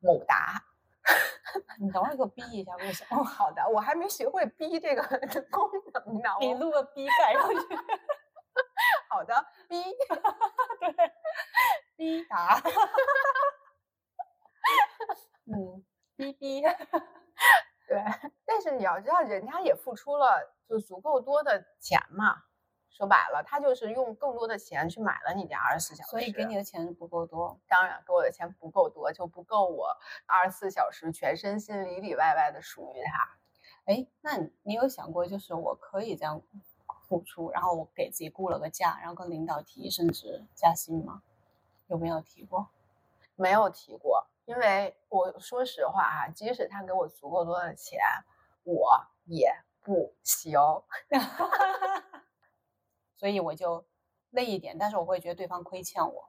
[0.00, 0.64] 某达。
[1.78, 3.22] 你等会儿给我逼一下，为什么？
[3.24, 5.02] 好的，我还没学会逼这个
[5.50, 6.30] 功能呢。
[6.40, 7.56] 你录个逼盖上去。
[9.08, 9.82] 好的逼
[10.80, 11.12] 对
[11.96, 12.60] 逼答，
[15.46, 15.84] 嗯
[16.16, 16.62] 逼逼
[17.88, 18.02] 对。
[18.44, 22.42] 但是你要知道，人家也付出了就足够多的钱嘛。
[22.96, 27.58] 说白了，他就是用更多的钱去买了你家二十四小时，所以给你的钱不够多。
[27.66, 29.88] 当然，给我的钱不够多，就不够我
[30.26, 33.36] 二十四小时全身心里里外外的属于他。
[33.86, 36.40] 哎，那你有想过，就是我可以这样
[37.08, 41.20] 付出，然后我给自己雇了个假，然后跟领导提升职加薪吗？
[41.88, 42.68] 有没有提过？
[43.34, 47.98] 没有提过，因为我说实话啊，即使他给我足够多的钱，
[48.62, 49.52] 我也
[49.82, 50.56] 不行。
[53.24, 53.82] 所以我就
[54.32, 56.28] 累一点，但是我会觉得对方亏欠我，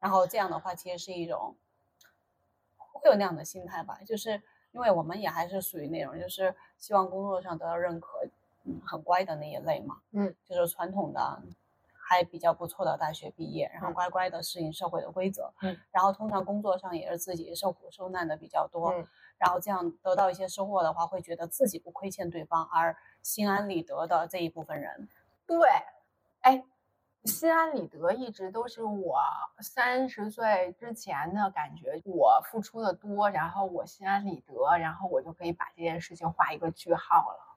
[0.00, 1.54] 然后这样的话其实是一种
[2.76, 8.26] 会有那样的心态吧，就是因为我们也还是属于那种就是希望工作上得到认可，
[8.64, 11.40] 嗯，很乖的那一类嘛，嗯，就是传统的
[11.92, 19.06] 还比较不错的大学毕业，然后乖乖的适应社会的规则，嗯，然后通常工作上也是自己受苦受难的比较多，嗯，
[19.38, 25.08] 然后这样得到一些收获的话，会觉得自己不亏欠对方，而心安理得的这一部分人，
[25.46, 25.56] 对。
[26.46, 26.62] 哎，
[27.24, 29.18] 心安理得一直都是我
[29.58, 32.00] 三十岁之前的感觉。
[32.04, 37.56] 我付出的多，然后我心安理得，然后我就可以把这件事情画一个句号了。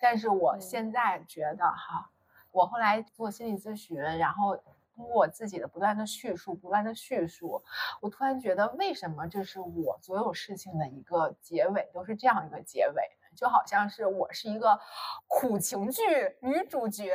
[0.00, 2.10] 但是我现在觉得哈，
[2.50, 4.56] 我后来做心理咨询，然后
[4.96, 7.62] 通过我自己的不断的叙述、不断的叙述，
[8.00, 13.12] 我突然觉得，为什么这是我所有事情的一个结尾，都是这样一个结尾？
[13.34, 14.78] 就好像是我是一个
[15.26, 16.02] 苦情剧
[16.40, 17.12] 女主角，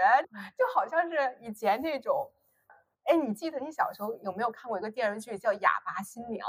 [0.58, 2.30] 就好像是以前那种，
[3.06, 6.48] 哎，你记得你小时候有没有看过一个电视剧叫《哑巴新娘》？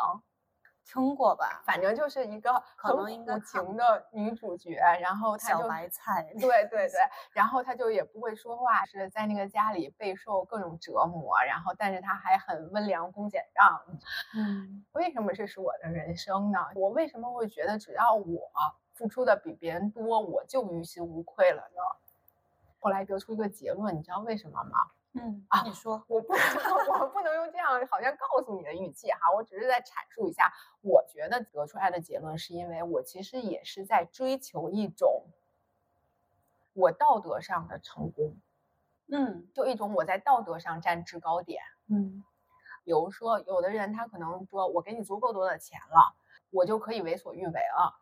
[0.83, 1.63] 听过吧？
[1.65, 6.99] 反正就是一个可能应该苦情的女主角，然后她小白菜，对对 对，
[7.33, 13.81] 然后她就也不会说话，是在那个家里备受各种折磨，然后但是她还很温良恭俭让。
[14.35, 16.59] 嗯，为什么这是我的人生呢？
[16.75, 18.51] 我为什么会觉得只要我？
[19.01, 21.81] 付出的比别人多，我就于心无愧了呢。
[22.81, 24.79] 后来得出一个结论，你知道为什么吗？
[25.15, 35.25] 嗯啊，你说，我不能，我不能用这样好像告诉你的语气哈，我只是在阐述一下，我觉得得出来的结论是因为我其实也是在追求一种
[36.75, 38.37] 我道德上的成功，
[39.11, 42.23] 嗯，就一种我在道德上占制高点，嗯，
[42.85, 46.15] 比如说有的人他可能说我给你足够多的钱了，
[46.51, 47.97] 我就可以为所欲为了。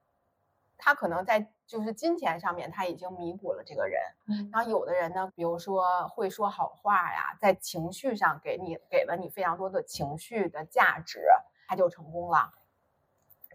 [0.78, 11.26] 他可能在就是金钱上面他已经弥补了这个人，嗯，然后有的人呢，比如说会说好话呀，在情绪上给你给了你非常多的情绪的价值，
[11.66, 12.52] 他就成功了，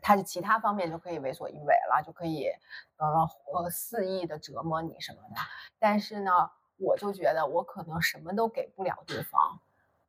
[0.01, 2.49] 他就其他方面就可以为所欲为了，就可以
[2.97, 3.07] 呃
[3.53, 5.35] 呃肆意的折磨你什么的。
[5.79, 9.61] 但是呢，我就觉得我可能什么都给不了对方，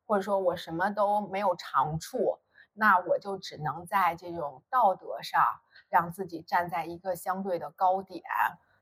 [0.05, 2.39] 或者说我什么都没有长处，
[2.73, 5.61] 那我就只能在这种道德上。
[5.95, 8.21] 让自己站在一个相对的高点，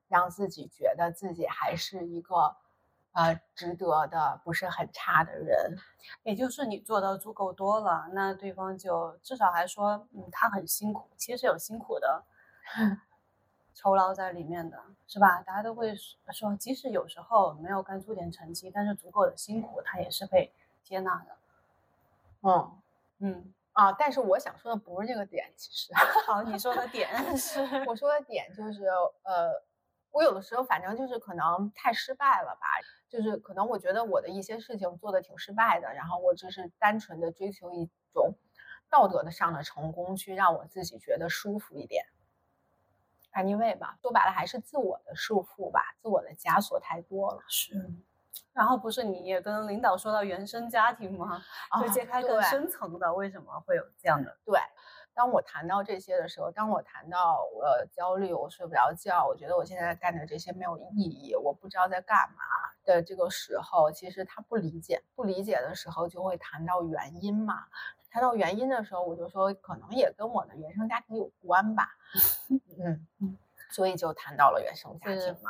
[0.08, 2.56] 让自己觉得自己还是一个，
[3.12, 5.78] 呃，值得的，不是很差的人。
[6.24, 12.24] 也就是你做的足够多了，那对方就至少还说，嗯，他很辛苦，其实有辛苦的
[13.76, 15.44] 酬劳在里面的，是吧？
[15.44, 15.94] 大家都会
[16.32, 21.38] 说，即使有时候没有干出点成绩，但是足够的辛苦，他也是被接纳的。
[22.42, 22.82] 嗯
[23.20, 23.54] 嗯。
[23.74, 25.92] 啊，但是我想说的不是这个点，其实。
[26.28, 28.86] 好，你说的点 是，我说的点就是，
[29.24, 29.52] 呃，
[30.12, 32.68] 我有的时候反正就是可能太失败了吧，
[33.10, 38.36] 就是可能我觉得我的一些事情做的挺失败的，然后我只是单纯的追求一种
[38.90, 42.06] 道德的上的成功，去让我自己觉得舒服一点。
[43.34, 47.42] Anyway 吧，说白了还是自我的束缚吧，自我的枷锁太多了。
[47.48, 47.92] 是。
[48.54, 51.44] 然后不是你也跟领导说到原生家庭吗？
[51.82, 54.38] 就揭开更深层的，为什么会有这样的？
[54.46, 54.60] 对，
[55.14, 62.44] 当我谈到这些的时候，当我谈到我焦虑，我睡不着觉，我觉得我现在干的这些没有意义，我不知道在干嘛
[62.84, 67.66] 的这个时候，其实他不理解，不理解的时候就会谈到原因嘛。
[68.12, 71.90] 谈到原因的时候，我就说可能也跟我的原生家庭有关吧。
[72.80, 73.38] 嗯嗯，
[73.72, 75.50] 所以就谈到了原生家庭嘛。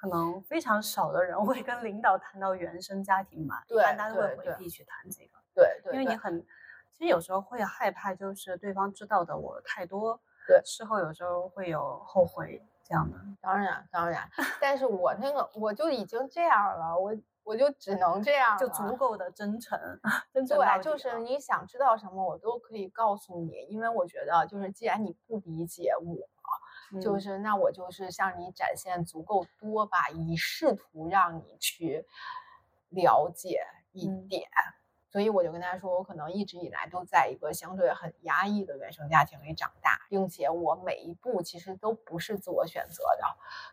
[0.00, 6.40] 可能非常少的人会跟领导谈到原生家庭嘛，对，大家都会回避去谈这个，对对，因为你很，
[6.92, 13.18] 其实有时候会害怕，就是对方知道的我太多，对，事后有时候会有后悔这样的。
[13.40, 14.30] 当然当然，
[14.60, 18.94] 但是我那个我就已经这样了，我我就只能这样，就足。
[18.96, 19.76] 够的真诚，
[20.32, 26.28] 真诚对，就是你想知道什么，我都可以告诉你，因为我觉得就是既然你不理解我。
[27.02, 32.06] 就是那我就是向你展现足够多吧，以试图让你去
[32.88, 33.62] 了解
[33.92, 34.48] 一嗯点。
[35.10, 43.24] 所以我就跟他说，我可能一直以来都在一个相对很压抑的原生家庭里长大，并且我每一步其实都不是自我选择的，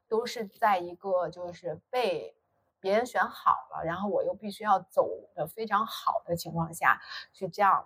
[0.08, 2.34] 都是在一个就是被
[2.80, 7.02] 别人选好了，然后我又必须要走的非常好的情况下
[7.34, 7.86] 去这样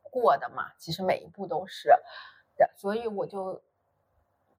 [0.00, 0.72] 过的嘛。
[0.78, 1.90] 其实每一步都是
[2.56, 3.62] 的，所以我就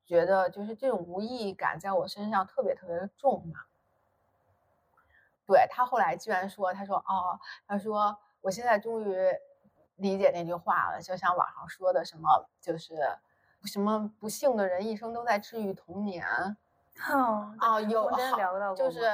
[0.05, 3.61] 觉得就是这种无意义感在我身上特别特别的重嘛。
[5.47, 9.15] 对他后来居然说，他说哦，他说我现在终于
[9.97, 12.95] 理解那句话了，就像网上说的什么，就是
[13.65, 16.25] 什么不幸的人一生都在治愈童年
[17.11, 18.09] 哦，啊，有
[18.75, 19.07] 就是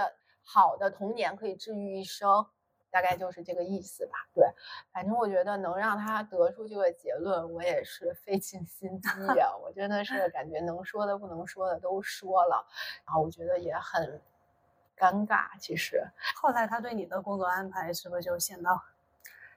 [0.44, 2.48] 好的童年可以治愈一生，
[2.92, 4.14] 大概就是这个意思吧。
[4.36, 4.46] 对，
[4.92, 12.68] 反正我觉得能让他得出这个结论，我也是费尽心机呀、我真的是感觉能说的不能说的都说了，
[13.06, 14.22] 然后我觉得也很
[14.98, 16.04] 尴尬，其实。
[16.36, 18.70] 后来他对你的工作安排是不是就显得，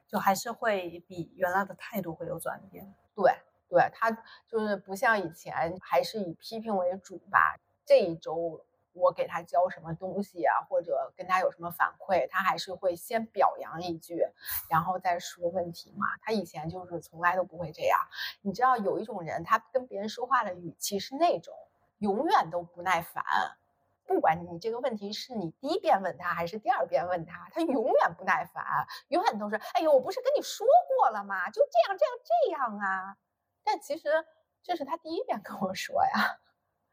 [0.07, 2.95] 就还是会比原来的态度会有转变？
[3.13, 3.31] 对
[3.67, 4.11] 对，他
[4.47, 7.59] 就是不像以前，还是以批评为主吧。
[7.85, 8.65] 这一周
[8.95, 14.25] 我给他教什么东西啊，或者跟他有什么反馈，他还是会先表扬一句，
[14.69, 16.07] 然后再说问题嘛。
[16.21, 17.99] 他以前就是从来都不会这样。
[18.41, 21.53] 你知道有一种人，他跟别人说话的语气是那种
[21.99, 23.23] 永远都不耐烦。
[24.07, 28.63] 不管你这个问题是你第一遍问他还是第二遍问他，他永远不耐烦，
[29.07, 31.49] 永远都是“哎呦，我不是跟你说过了吗？
[31.49, 33.17] 就这样，这样，这样啊。”
[33.65, 34.07] 但其实
[34.61, 36.37] 这是他第一遍跟我说呀，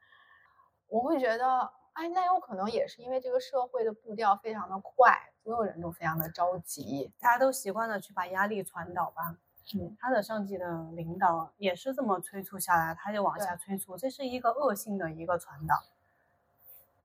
[0.89, 7.11] 我会觉得，哎，那有可能也是因为这个社会的步调非常的快，所有人都非常的着急。
[7.19, 9.35] 大家都习惯了去把压力传导吧。
[9.75, 15.75] 嗯，他的上级的领导也是这么催促下来，他就往下催促，这是一个恶性的一个传导。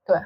[0.03, 0.19] 对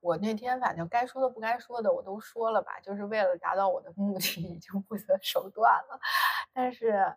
[0.00, 5.98] 我那天反正该说的不该说的我都说了吧，就是为了达到我的目的，已经不择手段了。
[6.52, 7.14] 但是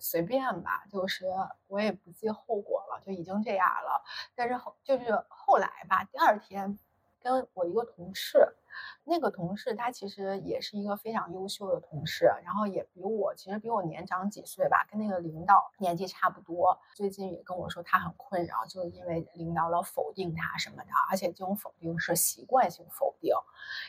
[0.00, 1.26] 随便吧，就是
[1.66, 4.02] 我也不计后果了，就已经这样了。
[4.34, 6.78] 但是后就是后来吧，第二天
[7.20, 8.56] 跟我一个同事，
[9.04, 16.78] 那个同事他其实也是一个非常优秀的同事，然后也比我其实比我年长几岁吧，跟那个领导年纪差不多。
[16.94, 23.34] 最近也跟我说他很困扰，就是因为领导老否定他什么的，而且这种否定是习惯性否定，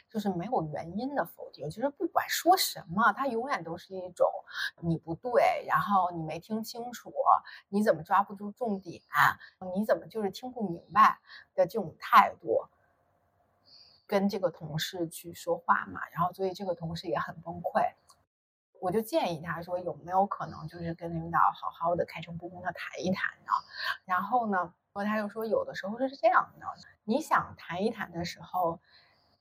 [0.09, 4.27] 就是没有原因的否定，就是不管说什么，他永远都是一种
[4.81, 7.13] 你不对，然后你没听清楚，
[7.67, 9.01] 你怎么抓不住重点，
[9.75, 11.19] 你怎么就是听不明白
[11.55, 12.65] 的这种态度。
[14.09, 17.93] 跟这个同事去说话嘛，然后所以这个同事也很崩溃。
[18.79, 23.51] 我就建议他说，有没有可能就是跟领导好好的开诚布公的谈一谈呢？
[24.05, 26.65] 然后呢，说他就说有的时候是这样的，
[27.03, 28.79] 你想谈一谈的时候，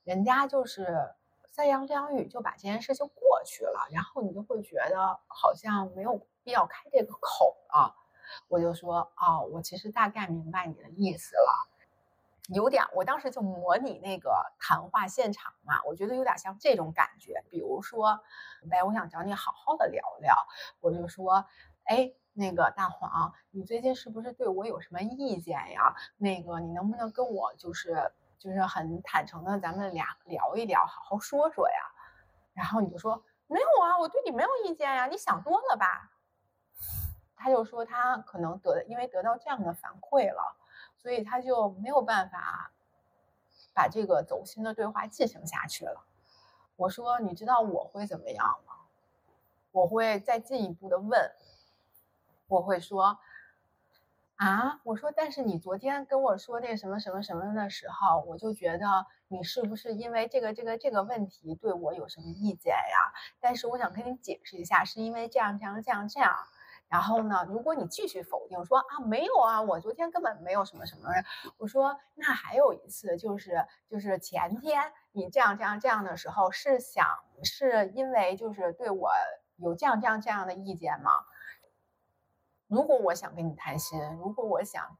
[0.03, 1.15] 人家就是
[1.47, 7.95] 三言两语就把这件事情过去了，然后你就会觉得好像没有必要开这个口了。
[8.47, 11.78] 我就说哦，我其实大概明白你的意思了。
[12.51, 17.43] 有点，我当时就模拟那个谈话现场嘛，我觉得有点像这种感觉。
[17.49, 18.19] 比如说，
[18.71, 20.35] 哎，我想找你好好的聊聊，
[20.79, 21.45] 我就说，
[21.83, 25.95] 哎，那个大黄，你最近是不是对我有什么意见呀？
[26.17, 31.75] 那个，你能不能跟我就是就是很坦诚的，咱们俩聊一聊，好好说说呀？
[32.53, 36.09] 然后你就说没有啊，我对你没有意见呀，你想多了吧？
[37.35, 40.55] 他就说他可能得因为得到这样的反馈了。
[41.01, 42.71] 所以他就没有办法
[43.73, 46.05] 把这个走心的对话进行下去了。
[46.75, 48.73] 我说：“你知道我会怎么样吗？
[49.71, 51.31] 我会再进一步的问，
[52.47, 53.19] 我会说：
[54.35, 63.13] 啊，我说，但是你昨天跟我说那什么什么什么的时候，我就觉得你是不是因为这个这个这个问题对我有什么意见呀？
[63.39, 66.35] 但是我想跟你解释一下，是因为这样这样这样这样。”
[66.89, 71.07] 然后呢，如果你继续否定说啊没有啊，我昨天根本没有什么什么，
[71.57, 77.05] 我说那还有一次就是就是前天你这样这样这样的时候，是想
[77.43, 79.11] 是因为就是对我
[79.57, 81.11] 有这样这样这样的意见吗？
[82.67, 84.97] 如果我想跟你谈心，如果我想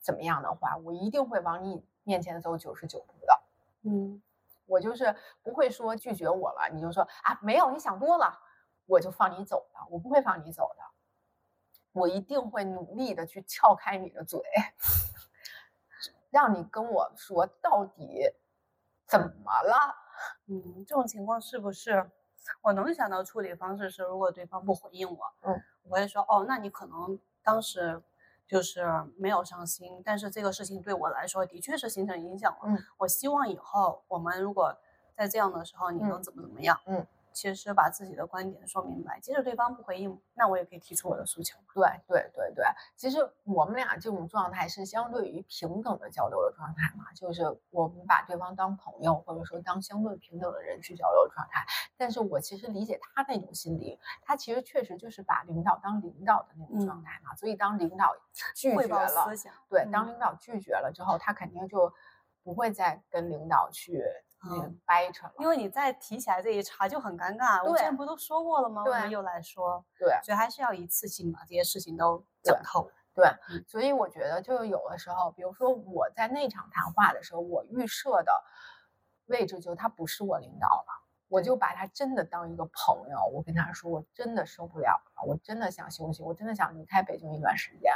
[0.00, 3.40] 怎么样的话，我一定会往你面前走九十九步的。
[3.82, 4.22] 嗯，
[4.66, 8.38] 我就是不会说拒绝我了，你就说啊没有，你想多了，
[8.86, 10.81] 我就放你走了，我不会放你走的。
[11.92, 14.40] 我一定会努力的去撬开你的嘴，
[16.30, 18.30] 让你跟我说到底
[19.06, 19.94] 怎么了。
[20.46, 22.10] 嗯，这种情况是不是
[22.62, 28.02] 我能想到处理方式是，如果对方不回应我，嗯，我会说哦，那你可能当时
[28.46, 28.84] 就是
[29.16, 32.60] 没有上心，但是这个事情对我来说的确是形成影响了。
[32.64, 34.76] 嗯，我希望以后我们如果
[35.14, 36.80] 在这样的时候你能怎么怎么样？
[36.86, 37.06] 嗯。
[37.32, 41.58] 其实把自己的观点说明白，即使对方不回应，那我也可以提出我的诉求。
[41.74, 42.64] 对对对对，
[42.96, 51.64] 其实我们俩这种状态是相对于平等的交流的状态嘛，就是我们把对方当朋友，或者说当相对平等的人去交流的状态。
[51.96, 57.34] 但是我其实理解他那种心理，他其实确实就是把领导当领导的那种状态嘛。
[57.34, 58.14] 所以当领导
[58.54, 59.24] 拒绝了，
[59.70, 61.90] 对，当领导拒绝了之后，他肯定就
[62.42, 64.04] 不会再跟领导去。
[64.44, 67.62] 嗯，掰扯了，因为你再提起来这一茬就很尴尬。
[67.64, 68.82] 我之前不都说过了吗？
[68.84, 72.90] 我们，又来说，对，所以还是要一次性把这些事情都讲透。
[73.14, 73.26] 对，
[73.68, 78.32] 所以我觉得就有的时候，比如说我在那场谈话的时候，我预设的
[79.26, 87.92] 位置就他不是我领导了，我就把他真的当一个朋友，我跟他说，我真的受不了了，我真的想休息，我真的想离开北京一段时间，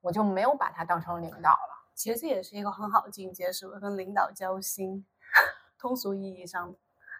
[0.00, 1.84] 我就没有把他当成领导了。
[1.94, 5.06] 其实这也是一个很好的境界，是不是跟领导交心？
[5.78, 6.74] 通俗意义上，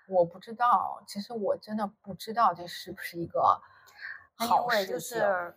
[0.09, 1.03] 我不知道。
[1.07, 3.61] 其实我真的不知道这是不是一个
[4.37, 5.55] 好事就是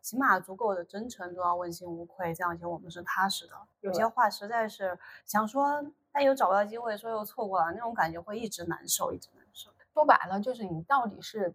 [0.00, 3.54] 起码足够的真诚，都要问心无愧，这样其实我们是踏实的。
[3.80, 9.70] 有些话实在是想说，但又找不到机会说，又错过了，那种感觉会一直难受，一直难受。
[9.92, 11.54] 说白了，就是你到底是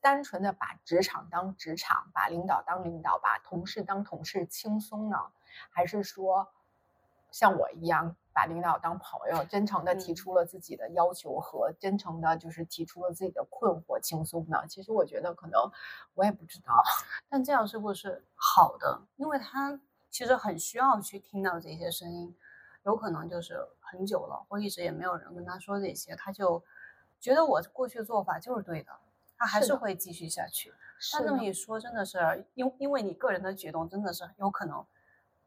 [0.00, 5.30] 单纯的把职场当职场，把领导当领导，把同事当同事轻松呢，
[5.70, 6.52] 还是说
[7.34, 8.14] 像我一样？
[8.32, 14.64] 把领导当朋友，真诚的提出了自己的要求和真诚的，就是提出了自己的困惑，轻松呢？
[14.68, 15.60] 其实我觉得可能
[16.14, 16.82] 我也不知道，
[17.28, 19.00] 但这样是不是好的？
[19.16, 19.80] 因为他
[20.10, 22.36] 其实很需要去听到这些声音，
[22.84, 26.62] 有可能就是很久了，或一直也没有人跟他说这些，他就
[27.20, 28.92] 觉得我过去做法就是对的，
[29.38, 30.72] 他还是会继续下去。
[31.12, 34.84] 他这么一说，真的是因因为你个人的举动，真的是有可能。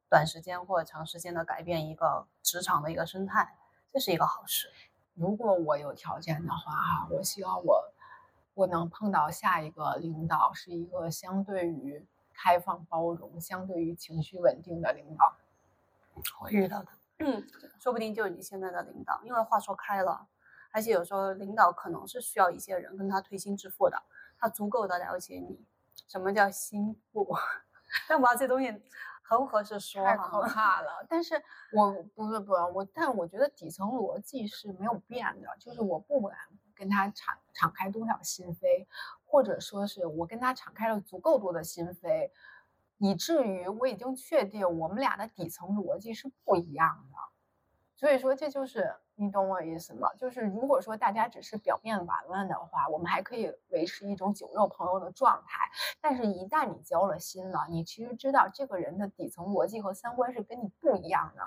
[0.10, 3.56] 短时间或者长时间的改变一个职场的一个生态，
[3.92, 4.72] 这是一个好事。
[5.16, 7.94] 如果我有条件的话，哈，我希望我
[8.54, 15.36] 我能碰到下一个领导是一个相对于开放包容、相对于情绪稳定的领导。
[16.40, 16.88] 会遇到的，
[17.20, 17.48] 嗯，
[17.80, 19.20] 说不定就是你现在的领导。
[19.24, 20.28] 因为话说开了，
[20.72, 24.02] 而且有时候领导可能是需要一些人跟他推心置腹的，
[24.40, 25.64] 他足够的了解你。
[26.08, 27.36] 什么叫心腹？
[28.08, 28.70] 但我这东西。
[29.28, 30.02] 合不合适说？
[30.06, 31.06] 太可怕了！
[31.10, 31.36] 但是
[31.74, 36.34] 我不是不，我但我觉得底层逻辑是没有变的，就是我不管
[36.74, 38.88] 跟他敞敞开多少心扉，
[39.26, 42.32] 或者说是我跟他敞开了足够多的心扉，
[43.00, 47.18] 以至于我已经确定我们俩的底层逻辑是不一样的。
[47.98, 50.08] 所以说，这就是你懂我意思吗？
[50.20, 55.60] 就是如果说大家只是表面玩玩的话，我们还可以维持一种酒肉朋友的状态。
[56.00, 61.42] 但是，一旦你交了心了，你其实知道这个人的底层逻辑和三观是跟你不一样的。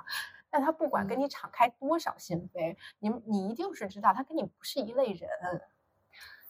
[0.50, 5.30] 那他不管跟你敞开多少心扉，你你一定是知道他跟你不是一类人。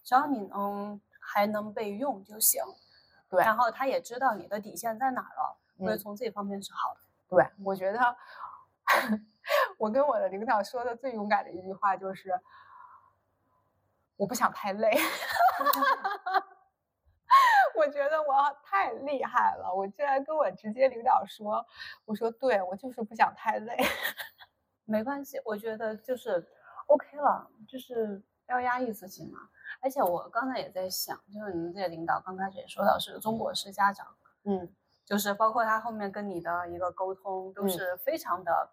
[0.02, 2.62] 只要你能还能被用就行。
[3.28, 7.00] 对，然后他也知道你的底线在哪了，所以从这方面是好的。
[7.28, 8.16] 对，我觉得。
[9.80, 12.38] 我跟我的领导说的最勇敢的一句话就是
[14.14, 14.90] ：“我不想太累。
[17.74, 21.64] ”我觉得我太厉害了，我竟然跟我直接领导说
[22.04, 23.74] ：“我说对，我就是不想太累。
[24.84, 26.46] ”没关系，我觉得就是
[26.84, 29.38] OK 了，就是要压抑自己嘛。
[29.80, 34.14] 而且我刚才也在想，就是你们这些领导刚开始也说到是中国式家长，
[34.44, 34.70] 嗯，
[35.06, 38.68] 就是包括他后面跟你的一个沟通都是非常的。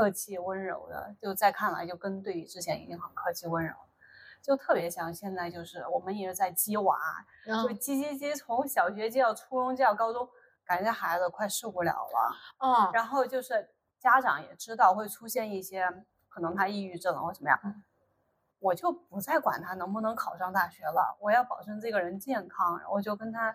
[0.00, 3.74] 客气温柔的，就在看来就跟对比之前已经很客气温柔，
[4.40, 6.98] 就特别像现在就是我们一直在激娃，
[7.44, 10.26] 就激激激，从小学激到初中，激到高中，
[10.64, 12.34] 感觉孩子快受不了了。
[12.60, 15.86] 嗯，然后就是家长也知道会出现一些
[16.30, 17.82] 可能他抑郁症或怎么样，
[18.58, 23.54] 我就不再管他能不能考上大学了，我要保证这个人健康，我就跟他。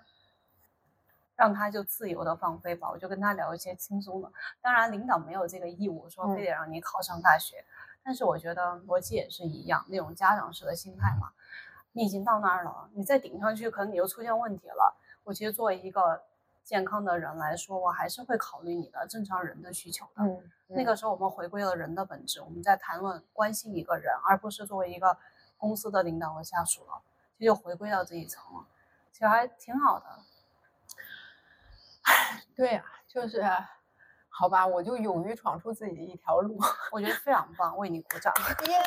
[1.36, 4.31] 让他就自由的放飞吧，我就跟他聊一些轻松的。
[4.61, 7.63] 当然，领导没有这个义务说非得让你考上大学，
[8.03, 11.31] 但是我觉得逻辑也是一样，那种家长式的心态嘛。
[11.91, 14.95] 你已经到那儿了，你再顶上去，可能你又出现问题了。
[15.23, 16.21] 我其实作为一个
[16.61, 20.23] 健康的人来说，我还是会考虑你的正常人的需求的。
[20.23, 25.17] 嗯，那个时候我们回归了人的本质，我们在谈论关心一个人，而不是作为一个
[25.57, 27.01] 公司的领导和下属了，
[27.39, 28.65] 这就回归到这一层了，
[29.11, 30.05] 其实还挺好的。
[32.56, 33.43] 对呀，就是，
[34.30, 36.58] 好吧，我就勇于闯出自己的一条路，
[36.93, 38.34] 我觉得非常棒，为你鼓掌，
[38.68, 38.80] 耶！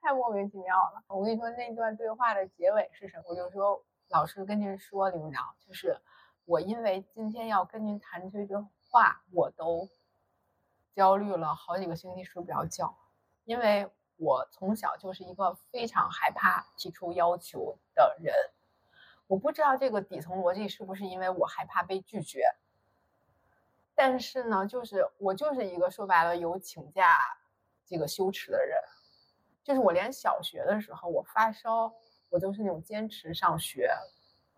[0.00, 1.02] 太莫名其妙了。
[1.08, 3.24] 我跟你说，那段对话的结尾是什么？
[3.28, 6.00] 我就说，老师跟您说，领导，就是
[6.46, 8.54] 我因为今天要跟您谈这句
[8.88, 9.86] 话，我都
[10.94, 12.96] 焦虑了好几个星期，睡不着觉。
[13.44, 18.34] 因为我从小就是一个非常害怕提出要求的人。
[19.28, 22.42] 我不知道这个底层逻辑是不是因为我害怕被拒绝，
[23.94, 27.18] 但是呢，就是我就是一个说白了有请假
[27.84, 28.76] 这个羞耻的人，
[29.62, 31.94] 就是我连小学的时候我发烧，
[32.30, 33.90] 我都是那种坚持上学，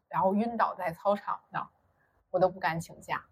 [0.09, 1.69] 然后晕倒在操场上，
[2.31, 3.25] 我都不敢请假。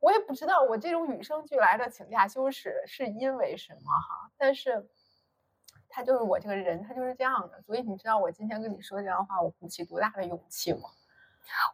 [0.00, 4.88] 我也不知道我这种与生俱来的请假羞耻是因为什么哈，但是。
[5.88, 7.60] 他就是我这个人，他就是这样的。
[7.62, 10.88] 所以你知道我今天跟你说这样的话，我鼓起多大的勇气吗？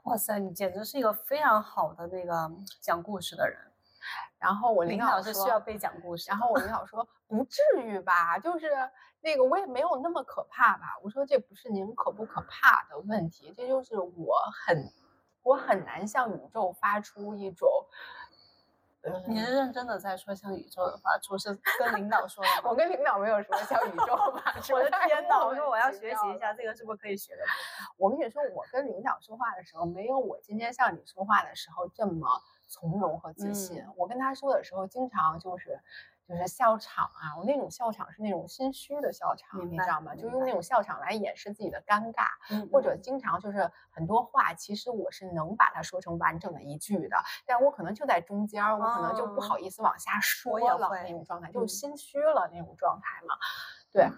[0.05, 2.51] 哇塞，你简直是一个非常好的那个
[2.81, 3.59] 讲故事的人。
[4.39, 6.29] 然后我领导是需要被讲故事。
[6.29, 8.69] 然后我领导说 不至于吧，就是
[9.21, 10.99] 那个我也没有那么可怕吧。
[11.03, 14.37] 我说这不是您可不可怕的问题，这就是我
[14.67, 14.93] 很
[15.43, 17.69] 我很难向宇宙发出一种。
[19.27, 22.51] 你是认真的在说像宇宙的话，就，是跟领导说的？
[22.69, 24.75] 我跟领导没有说像宇宙发出。
[24.79, 25.45] 我的天呐！
[25.45, 27.43] 我说我要学习一下，这个是不是可以学的？
[27.97, 32.29] 我跟你说，我跟领导说话的时候，没有我今天像你说话的时候这么
[32.69, 33.85] 从容和自信。
[33.97, 35.81] 我跟他说的时候，经常就是。
[36.33, 40.15] 就是笑场啊，我那种笑场是那种心虚的笑场，你知道吗？
[40.15, 40.63] 就用那种。
[40.63, 42.81] 笑场来掩饰自己的尴尬，或。
[42.81, 51.67] 者经常就是很多话，其实我是能把它说成完整的一句的，但我可能就在中间，我可能就不好意思往下说了那种状态，就。
[51.67, 53.35] 心虚了那种状态嘛，
[53.91, 54.09] 对。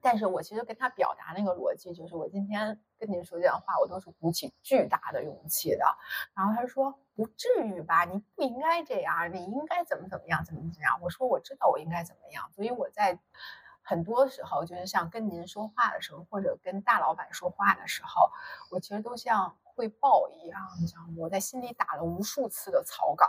[0.00, 5.84] 但是我其实跟他表达那个逻辑，就是我今天跟您说这样话，我都是鼓起巨大的勇气的。
[6.34, 10.98] 然后他说不至于吧，你不应该这样，你应该怎么怎么样，怎么怎么样。
[11.02, 13.18] 我说我知道我应该怎么样，所以我在
[13.82, 18.30] 很多时候，就是像跟您说话的时候，或者跟大老板说话的时候，
[18.70, 21.14] 我其实都像汇报一样，你知道吗？
[21.18, 23.26] 我在心里打了无数次的草稿，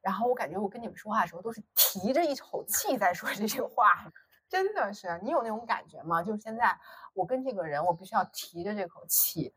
[0.00, 4.12] 然后我感觉我跟你们说话的时候，都是提着一口气在说这些话。
[4.48, 6.22] 真的是你有那种感觉吗？
[6.22, 6.78] 就是现在
[7.14, 9.54] 我跟这个人，我必须要提着这口气，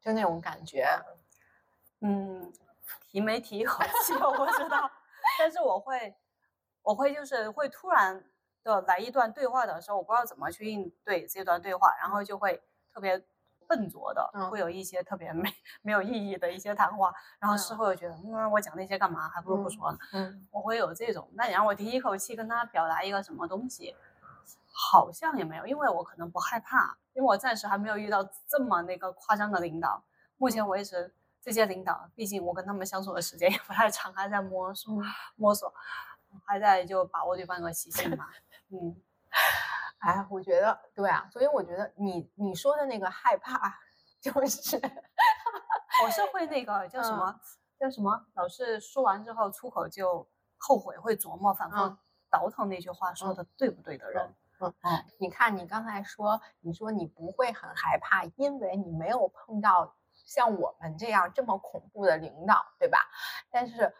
[0.00, 0.86] 就那种感觉。
[2.00, 2.52] 嗯，
[3.08, 4.90] 提没提一口气我不知道，
[5.38, 6.14] 但是我会，
[6.82, 8.24] 我会就是会突然
[8.62, 13.24] 的来一段对话的时候，我不知道怎么去应对这段对话，然后就会特别。
[13.68, 15.48] 笨拙的，会有一些特别没
[15.82, 19.28] 没有意义的一些谈话，然后事后又觉得，嗯，我讲那些干嘛？
[19.28, 19.98] 还不如不说呢。
[20.12, 21.28] 嗯，我会有这种。
[21.34, 23.94] 那你让我第一口气跟他表达一个什么东西，
[24.72, 30.02] 好像也没有，因为我可能不害怕，因为我暂时还没有遇到这么那个夸张的领导。
[30.38, 34.94] 目前为止，这些领导，毕竟我跟他们相处的时间也不太长，还在摸索
[35.36, 35.72] 摸索，
[36.44, 38.26] 还在就把握对方的习性嘛。
[38.70, 38.96] 嗯。
[39.98, 43.74] 哎，我觉得对啊，所以我觉得你你说的那个害怕，
[44.20, 44.76] 就是，
[46.04, 47.40] 我是会那个叫什么
[47.78, 50.28] 叫什么，老是说完之后出口就
[50.58, 51.96] 后悔，会琢磨反复
[52.30, 54.34] 倒腾那句话说的对不对的人。
[54.60, 62.98] 嗯嗯，你看你刚才说，你说你不会很害怕，因为你没有碰到像我们这样这么恐怖的领导，对吧？
[63.50, 63.94] 但是。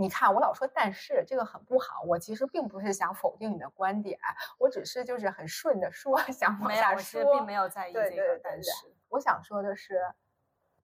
[0.00, 2.02] 你看，我老说但是这个很不好。
[2.02, 4.16] 我其实并不是想否定你的观点，
[4.56, 7.34] 我只是就是很顺着说， 想往下说。
[7.34, 8.70] 并没有在意这个但是。
[9.08, 10.00] 我想说的是，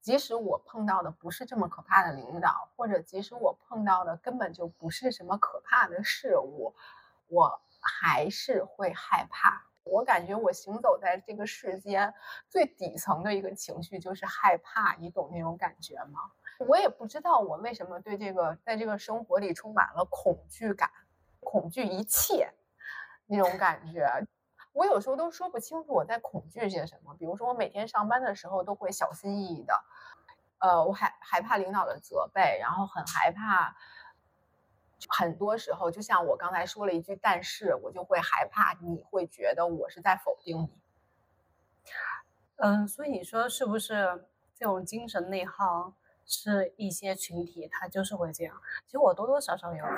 [0.00, 6.74] 即使我碰到的不是这么可怕的领导，或者即使我碰到的根本就不是什么可怕的事物，
[7.28, 9.64] 我还是会害怕。
[9.84, 12.12] 我感觉我行走在这个世间
[12.48, 16.32] 最底层的一个情绪就是害怕，你懂那种感觉吗？
[16.58, 20.90] 我也不知道我为什么对这个在这个生活里充满了恐惧感，
[21.40, 22.52] 恐惧一切
[23.26, 24.26] 那种感觉，
[24.72, 27.14] 我有时候都说不清楚我在恐惧些什么。
[27.18, 29.84] 比如说，我每天上班的时候都会小心翼翼的，
[30.58, 33.76] 呃，我害害怕领导的责备，然后很害怕，
[35.08, 40.70] 很多时候就像我刚才说了一句，但是我就会害怕你会觉得我是在否定你。
[42.56, 45.92] 嗯，所以你说是不是这种精神内耗？
[46.26, 48.60] 是一些群体，他就是会这样。
[48.86, 49.88] 其实我多多少少也会，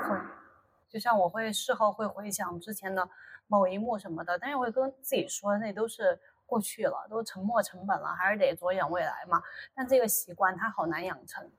[0.89, 3.09] 就像我会事后会回想之前的
[3.47, 9.43] 某一幕什么的，但是会跟自己说，那都是过去了，都沉没成本了，还是得着眼未来嘛。
[9.75, 11.51] 但这个习惯它好难养成。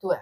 [0.00, 0.18] 对，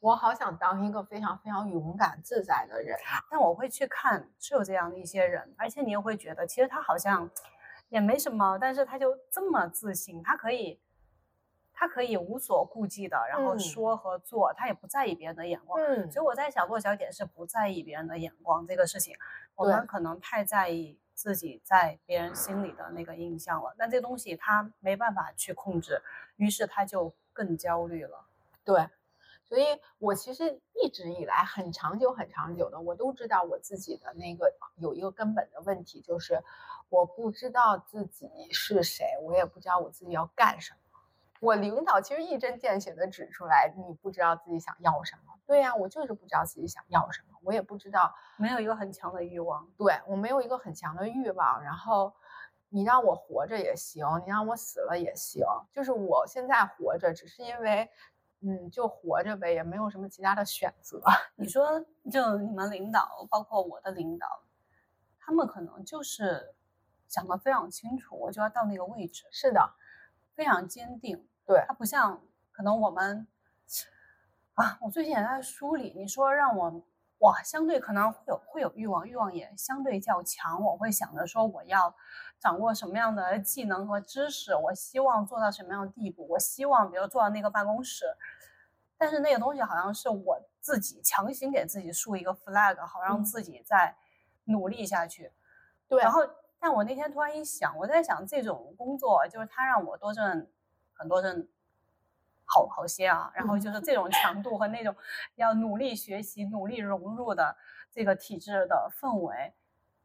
[0.00, 2.98] 我好想当一个非常非常勇敢自在的人，
[3.30, 7.30] 但我会去看是有这样的一些人，而且你又会觉得，其实他好像
[7.88, 10.80] 也没什么，但是他就这么自信，他可以。
[11.80, 15.80] 他可以无所顾忌的，然后说和做，他也不在意别人的眼光。
[15.80, 19.16] 嗯，所以我在想，落脚点是不在意别人的眼光这个事情。
[19.54, 26.02] 我们可能太在意自己在别人心里的那个印象了，但这东西他没办法去控制，
[26.36, 28.26] 于是他就更焦虑了。
[28.62, 28.86] 对，
[29.48, 29.64] 所以
[29.98, 36.42] 我其实一直以来很长久很长久的，我都知道我自己的那个有一个根本的问题，就是
[36.90, 40.79] 我不知道自己是谁，我也不知道我自己要干什么。
[41.40, 45.34] 我领导其实一针见血的指出来，你不知道自己想要什么。
[45.46, 49.66] 对呀，我就是不知道自己想要什么，我也不知道，没有一个很强的欲望。
[49.76, 52.14] 对我没有一个很强的欲望，然后
[52.68, 57.90] 你让我活着也行，你让我死了也行，就是我现在活着，只是因为，
[58.42, 61.02] 嗯，就活着呗，也没有什么其他的选择。
[61.36, 64.26] 你说，就你们领导，包括我的领导，
[65.18, 66.54] 他们可能就是
[67.08, 69.24] 想得非常清楚，我就要到那个位置。
[69.32, 69.74] 是的，
[70.34, 71.26] 非常坚定。
[71.50, 72.22] 对它不像
[72.52, 73.26] 可能我们
[74.54, 75.92] 啊，我最近也在梳理。
[75.96, 76.80] 你说让我，
[77.18, 80.62] 哇相对可能会有会有欲望，欲望也相对较强。
[80.62, 81.92] 我会想着说我要
[82.38, 88.04] 掌握什么样的技能和知识，我希望做到什么样的地步，我希望比如做到那个办公室。
[88.96, 93.96] 但是那个东西好像是我自己强行给自己树一个 flag，好让自己再
[94.44, 95.32] 努力下去。
[95.88, 96.00] 对。
[96.00, 96.20] 然后，
[96.60, 100.46] 但我那天突然一想，我在想这种工作就是他让我多挣。
[101.00, 101.48] 很多人
[102.44, 104.94] 好好些啊，然后就是这种强度和那种
[105.36, 107.56] 要努力学习、努力融入的
[107.90, 109.54] 这个体制的氛围，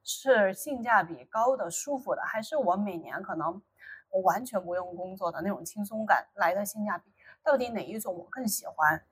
[0.06, 3.62] 是性价比高的、舒服的，还是我每年可能
[4.10, 7.12] 我完全不用工作的那种轻松感来的性价比？
[7.44, 9.04] 到底哪一种我更喜欢？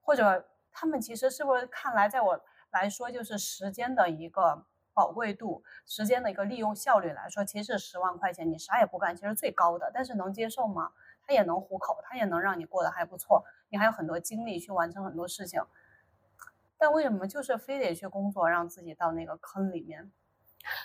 [0.00, 2.40] 或者他们其实是不是看来，在我
[2.70, 4.64] 来说就是时间的一个
[4.94, 10.92] 宝贵度、时间的一个利用效率来说，其实十万块钱你啥也不干，其实最高的，但是能接受吗？
[11.28, 15.62] 他也能糊口，他也能让你过得还不错，你还有很多精力去完成很多事情。
[16.78, 20.10] 但为什么就是非得去工作，让自己到那个坑里面？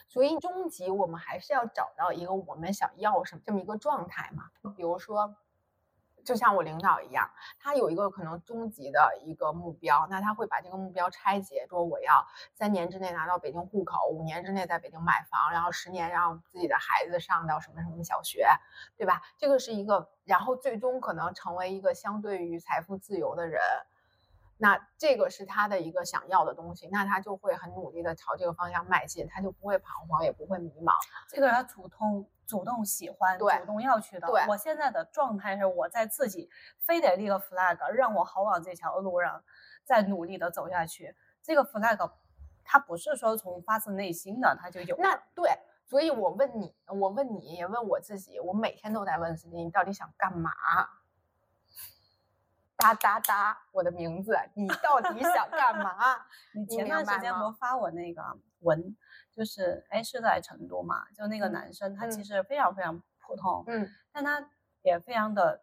[0.09, 4.51] 所以终极我们还是要找到一个我们想要什么这么一个状态嘛？
[4.75, 5.33] 比如说。
[6.23, 18.47] 就像我领导一样，他有一个可能终极的一个目标，那他会把这个目标拆解，说我要三年之内拿到北京户口，五年之内在北京买房，然后十年让自己的孩子上到什么什么小学，
[18.97, 19.21] 对吧？
[19.37, 23.61] 这个是一个，然后最终可能成为一个相对于财富自由的人。
[24.63, 30.93] 那这个是他的一个想要的东西，那他就会很努力的朝这个方向迈进，他就不会彷徨，也不会迷茫。
[31.27, 34.27] 这个他主动主动喜欢，主动要去的。
[34.27, 36.49] 对，我现在的状态是我在自己
[36.79, 39.43] 非得立个 flag，让我好往这条路上
[39.83, 41.13] 再努力的走下去。
[41.41, 42.09] 这个 flag，
[42.63, 44.95] 它不是说从发自内心的它就有。
[44.97, 45.49] 那对，
[45.83, 50.51] 所以我问你，我问你也问我自己，我每天都在问自己，你到底想干嘛？
[52.83, 55.95] 哒哒哒，我的名字，你到底想干嘛？
[56.53, 58.21] 你前段时间不发我那个
[58.59, 58.93] 文，
[59.31, 64.49] 就是哎是在成都嘛，就那个男生，他其实非常非常普通，嗯，但他
[64.81, 65.61] 也非常的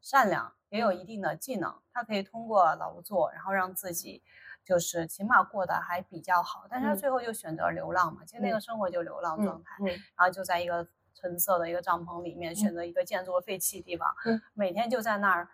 [0.00, 4.22] 善良，也有一定的技能，他可以通过劳作，然后让自己
[4.64, 15.48] 就是起码过得还比较好，但是他最后就选择流浪嘛，其实那个生活就流浪状态，嗯，然后就在一个橙色的一个帐篷里面，选择一个建筑废弃地方，嗯，每天就在那儿。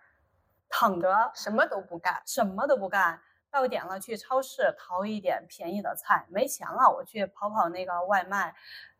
[0.69, 3.21] 躺着什么都不干，什么都不干。
[3.49, 8.53] 到点了去超市淘一点便宜的菜，没钱了我去跑跑那个外卖，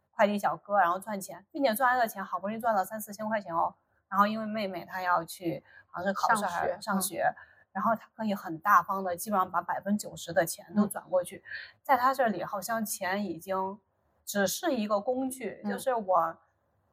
[0.10, 3.76] 快递小哥，然后赚钱，并且赚来的钱好不容易赚了三四千块钱哦。
[4.08, 7.30] 然后因为妹妹她要去好像是考试还是上学，
[7.74, 11.44] 然后她可以很大方的，基本上把百分之九十的钱都转过去。
[11.84, 13.78] 在她这里好像钱已经
[14.26, 16.38] 只是一个工具，就是我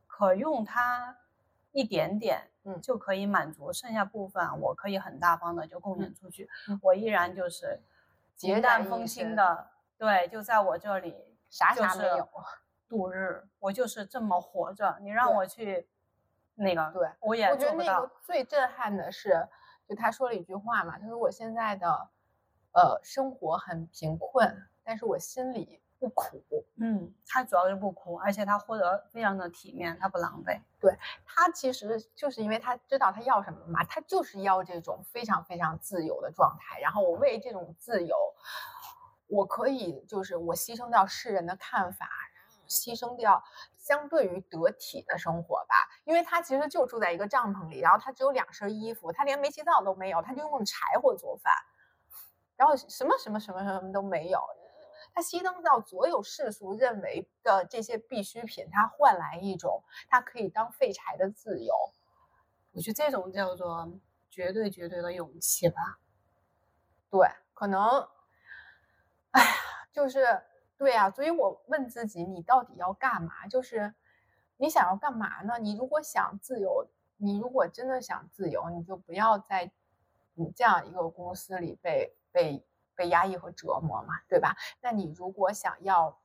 [0.09, 1.17] 可用它
[1.75, 2.51] 一点点。
[2.67, 6.49] 嗯，就可以满足剩下部分，我可以很大方的就贡献出去。
[6.81, 7.79] 我依然就是
[8.41, 9.69] 平淡风轻的，
[9.99, 11.15] 对，就在我这里
[11.51, 12.27] 啥啥没有
[12.89, 14.97] 度日，我就是这么活着。
[15.03, 15.87] 你让我去
[16.55, 18.11] 那个，对，我也做不到。
[18.23, 19.47] 最震撼的是，
[19.87, 22.09] 就他说了一句话嘛，他说我现在的
[22.73, 25.83] 呃生活很贫困，但是我心里。
[25.99, 26.43] 不苦，
[26.77, 30.61] 嗯，他主要是不苦，而且他活得非常的体面，他不狼狈。
[30.79, 36.79] 对他其实就是因为他知道他要什么嘛，他就是要这种非常非常自由的状态。
[36.81, 38.17] 然后我为这种自由，
[39.29, 42.07] 我可以就是我牺牲掉世人的看法，
[42.69, 43.43] 牺牲掉
[43.79, 45.75] 相对于得体的生活吧。
[46.05, 51.51] 因为他其实就住在一个帐篷里，然后他只有两身衣服，他连煤气灶都没有，他就用柴火做饭，
[52.57, 54.39] 然后什么什么什么什么都没有。
[55.15, 61.73] 他熄灯到所有世俗认为的这些必需品，他换来一种他可以当废柴的自由。
[62.73, 63.99] 我觉得这种叫做
[64.29, 66.01] 绝对绝对的勇气吧。
[67.11, 68.09] 对，可能，
[69.31, 69.55] 哎呀，
[69.93, 70.43] 就是
[70.77, 71.11] 对呀。
[71.11, 73.47] 所以我问自己，你到底要干嘛？
[73.47, 73.95] 就是
[74.57, 75.59] 你想要干嘛呢？
[75.59, 79.71] 你如果想自由，你如果真的想自由，你就不要在
[80.35, 82.17] 你这样一个公司里被。
[82.35, 84.57] 被被压抑和折磨嘛，对吧？
[84.81, 86.19] 那你如果想要，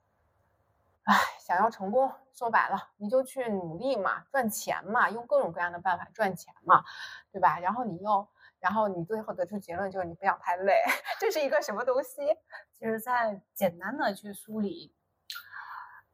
[1.03, 6.83] 哎，想要成功，说白了，你就去努力嘛，赚钱嘛，用各种各样的办法赚钱嘛，
[7.31, 7.59] 对吧？
[7.59, 8.27] 然后你又，
[8.59, 10.81] 然后你最后得出结论就是你不想太累，
[11.19, 12.17] 这是一个什么东西？
[12.73, 14.93] 其实，在简单的去梳理，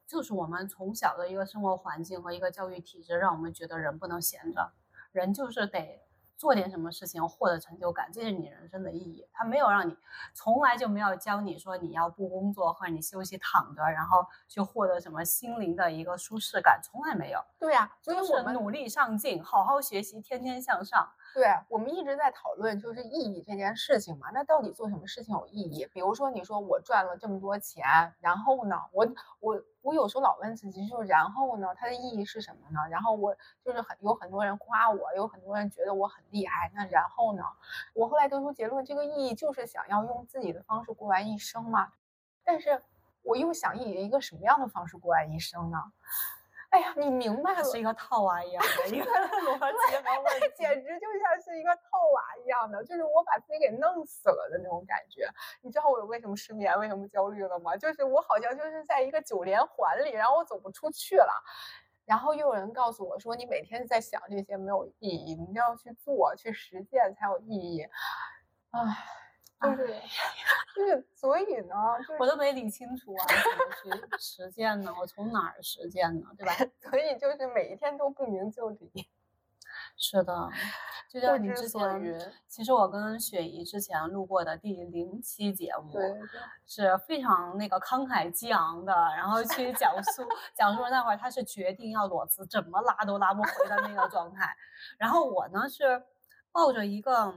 [0.08, 4.72] 就是我们从小的一个生活环境和一个教育体制，让我们觉得人不能闲着，
[5.12, 6.05] 人就是得。
[6.38, 9.28] 做点什么事情获得成就感，这是你人生的意义。
[9.32, 9.98] 他没有让你，
[10.34, 17.40] 从来就没有教你说你要不工作或者你休息躺着，然后去获得什么心灵的一个舒适感，从来没有。
[17.60, 21.08] 对呀，所以我们努力上进，好好学习，天天向上。
[21.34, 25.86] 对我们一直在讨论就是意义这件事情嘛，那到底做什么事情有意义？
[25.94, 27.86] 比如说你说我赚了这么多钱，
[28.22, 29.06] 然后呢，我
[29.42, 32.80] 我我有时候老问自己，就是然后呢，它的意义是什么呢？
[32.90, 37.44] 然后我就是很有很多人夸我，有很多人觉得我很厉害，那然后呢，
[37.94, 41.94] 我后来得出结论，这个意义就是想要用自己的方式过完一生嘛。
[42.44, 42.82] 但是
[43.22, 45.78] 我又想以一个什么样的方式过完一生呢？
[46.76, 49.06] 哎呀，你明白了，是一个套娃一样的一个
[49.48, 49.96] 逻辑，
[50.42, 55.26] 对，简直就像是一个套娃一样的，就是我把自己给弄死了的那种感觉。
[55.62, 57.78] 你知道我为什么失眠，为什么焦虑了吗？
[57.78, 61.32] 就是我好像就是在一个九连环里，然后我走不出去了。
[62.04, 67.88] 然后又有人告诉我说，你每天在想这些没有意义，你一定要去做，去实践才有意义。
[68.72, 69.25] 唉。
[69.66, 69.94] 就是，
[70.76, 71.76] 就是， 所以呢，
[72.20, 73.26] 我都没理清楚啊，
[73.84, 74.94] 怎么去 实践呢？
[75.00, 76.28] 我从哪儿实践呢？
[76.38, 76.54] 对吧？
[76.90, 79.08] 所以就是每一天都不明就里。
[79.98, 80.50] 是的，
[81.10, 85.94] 就像你之前，其实我跟雪姨之前录过的第零期节目，
[86.66, 94.56] 是非常那个慷慨激昂的，然后去讲述讲述那会儿他是决定要裸辞，怎么拉都拉不回的那个状态。
[94.98, 96.04] 然后我呢是
[96.52, 97.34] 抱着一个。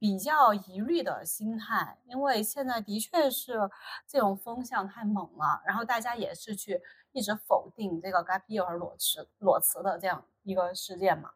[0.00, 3.70] 比较疑虑的心态，因为现在的确是
[4.06, 6.80] 这种风向太猛了，然后大家也是去
[7.12, 11.32] 一直否定这个 gap year 裸辞裸辞的这样一个事件嘛，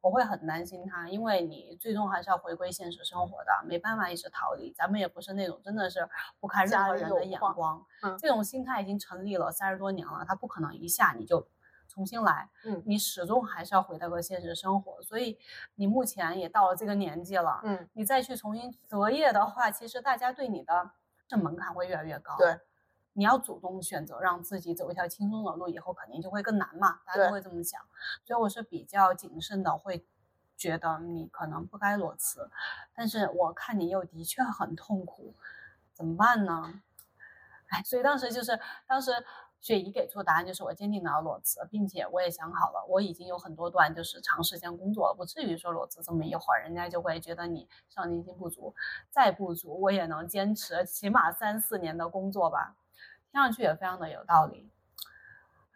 [0.00, 6.08] 我会很担心他，因为你最终还是要回归现实生活的，没办法一直逃离，咱们也不是那种真的是
[6.38, 7.84] 不看任何人的眼光，
[8.20, 11.48] 这种心态已经成立了三十多年了，他不可能一下你就。
[11.94, 15.38] 重新来，嗯，你始终还是要回到个现实生活，所以
[15.76, 20.90] 你目前也到了这个年纪了，嗯，你再去重新择业的话，其实大家对你的
[21.28, 22.58] 这门槛会越来越高，对，
[23.12, 27.80] 你要主动选择让自己走一条轻松的路，以后肯定就会更难嘛，大家都会这么想，
[28.24, 30.04] 所以我是比较谨慎的，会
[30.56, 32.50] 觉得你可能不该裸辞，
[32.92, 35.32] 但是我看你又的确很痛苦，
[35.92, 36.82] 怎么办呢？
[37.68, 39.12] 哎，所以当时就是当时。
[39.64, 48.74] 雪姨给出的答案就是我坚定的要裸辞，并且我也想好了，我已经有很多段就是长时间工作了，不至于说裸辞这么一会儿，人家就会觉得你上进心不足。
[49.08, 52.76] 再不足，我也能坚持起码三四年的工作吧。
[53.32, 54.68] 听上去也非常的有道理。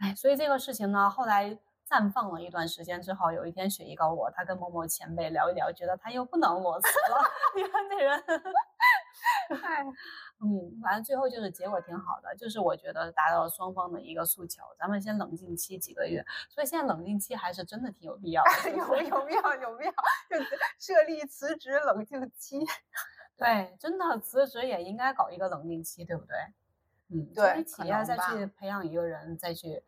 [0.01, 1.59] 哎，所以这个事情呢，后来
[1.89, 7.19] 暂放了一段时间之后，有一天雪姨告诉我，她跟某某前辈聊一聊，觉得他又不能裸辞了。
[7.57, 8.23] 你看那人，
[9.65, 9.87] 哎。
[10.41, 14.63] 嗯，反正最后就是结果挺好的，就是我觉得达到了双方的一个诉求。
[14.79, 19.91] 咱们先冷静期几个月，所以现在冷静期还是真的挺有必要的，有有必要有必要，
[20.31, 20.37] 就
[20.79, 22.61] 设立辞职冷静期。
[23.37, 26.37] 对，真的辞职也应该搞一个冷静期，对不对？
[27.09, 29.83] 嗯，对，企业再去培养一个人，再去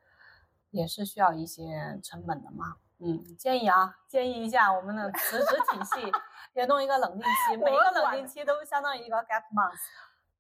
[0.71, 2.77] 也是需要一些成本的嘛。
[2.99, 6.13] 嗯，建议啊，建议一下我们的辞职体系
[6.53, 9.81] 也弄一个冷静期，每一个冷静期都相当于一个 gap month。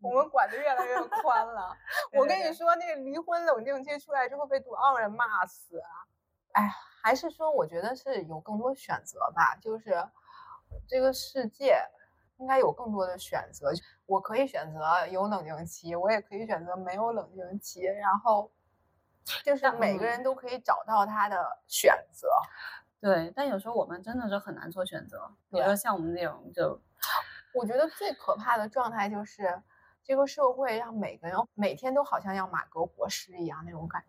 [0.03, 1.76] 我们管的越来越宽了。
[2.18, 5.89] 我跟你说，那个离婚冷静期出来之后被杜昂人骂死啊！
[6.53, 6.70] 哎，
[7.03, 9.57] 还是说，我觉得是有更多选择吧。
[9.61, 10.07] 就是
[10.87, 11.83] 这个世界
[12.39, 13.70] 应该有更多的选择。
[14.07, 17.83] 我可以选择有冷静期，我也可以选择没有冷静期。
[17.83, 18.51] 然后
[19.45, 22.29] 就是每个人都可以找到他的选择。
[23.01, 25.31] 对，但有时候我们真的是很难做选择。
[25.51, 26.81] 比如说像我们这种，就
[27.55, 29.62] 我觉得最可怕的状态就是。
[30.03, 34.09] 这个社会让每个人每天都好像要马革裹尸一样那种感觉，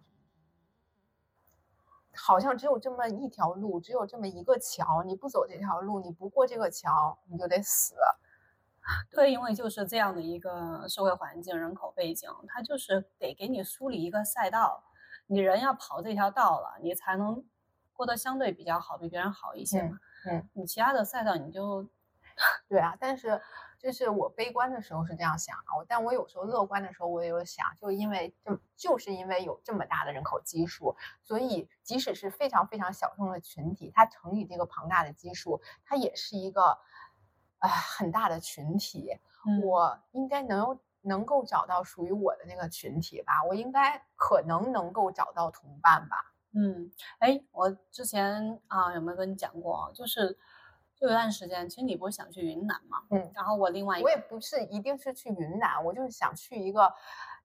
[2.17, 7.93] 好像只有这么一条路，只有这么一个桥，你不走这条路，你不过这个桥，你就得死。
[9.11, 14.81] 对，因为就是这样的一个社会环境、人口背景，它就是得给你梳理一个赛道，
[15.27, 17.43] 你人要跑这条道了，你才能
[17.93, 19.99] 过得相对比较好，比别人好一些嘛。
[20.29, 21.87] 嗯，你其他的赛道你就，
[22.67, 23.41] 对啊，但是。
[23.81, 36.77] 就是我悲观的时候是这样想啊，但我有时候乐观的时候我也有想，就因为就就是因为有这么大的人口基数，所以即使是非常非常小众的群体，它乘以这个庞大的基数，它也是一个
[37.57, 39.17] 啊很大的群体。
[39.63, 46.33] 我应该能能够找到属于我的那个群体吧，我应该可能能够找到同伴吧。
[46.53, 49.91] 嗯，哎，我之前啊有没有跟你讲过？
[49.95, 50.37] 就是
[50.95, 53.03] 就有段时间，其实你不是想去云南嘛？
[53.09, 56.93] 嗯，然后我另外一个，我也不是一定是去云南，我就是想去一个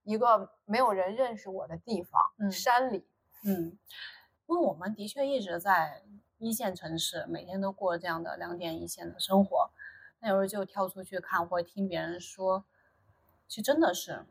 [0.02, 3.07] 一个没有人认识我的地方，嗯山里。
[3.44, 3.78] 嗯，
[4.46, 6.02] 因为我们的确一直在
[6.38, 9.70] 一线城市，每天都过这样的两点一线的生活，
[10.18, 12.64] 那有时候就跳出去看或者听别人说，
[13.49, 14.26] 其实真的是。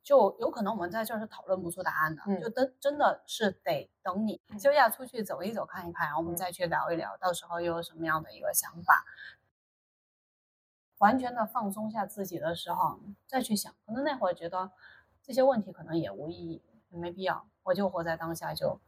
[0.00, 9.04] 就有可能我们在这儿是讨论不出答案的，嗯就真真的是得等你嗯休假出去走一走、看一看，然后我们嗯再去聊一聊，到时候又有什么样的一个想法，
[10.96, 14.70] 完全的放松下自己的时候再去想，可能那会儿觉得
[15.22, 18.80] 这些问题可能也无意义，也没必要，我就活在当下就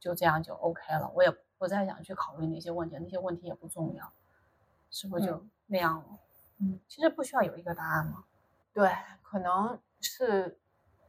[0.00, 4.10] 就这样就 OK 了，我也不再想去考虑那些问题，那些问题也不重要，
[4.90, 6.18] 是不是就那样了？
[6.60, 8.24] 嗯，其实不需要有一个答案嘛。
[8.76, 10.60] 对，可能是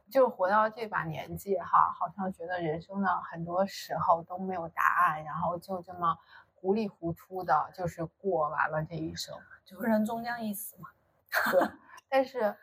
[0.08, 6.18] 就活到这把年纪哈，好像觉得人生的很多时候都没有答案，然后就这么
[6.54, 9.36] 糊里糊涂的，就是过完了这一生。
[9.66, 10.88] 就人终将一死嘛。
[11.52, 11.70] 对，
[12.08, 12.56] 但是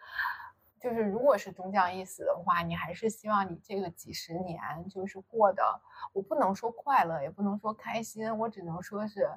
[0.79, 5.81] 就是如果是终将一死的话，你还是希望你这个几十年就是过得，
[6.13, 9.29] 我不能说快乐，也不能说开心，我只能说是，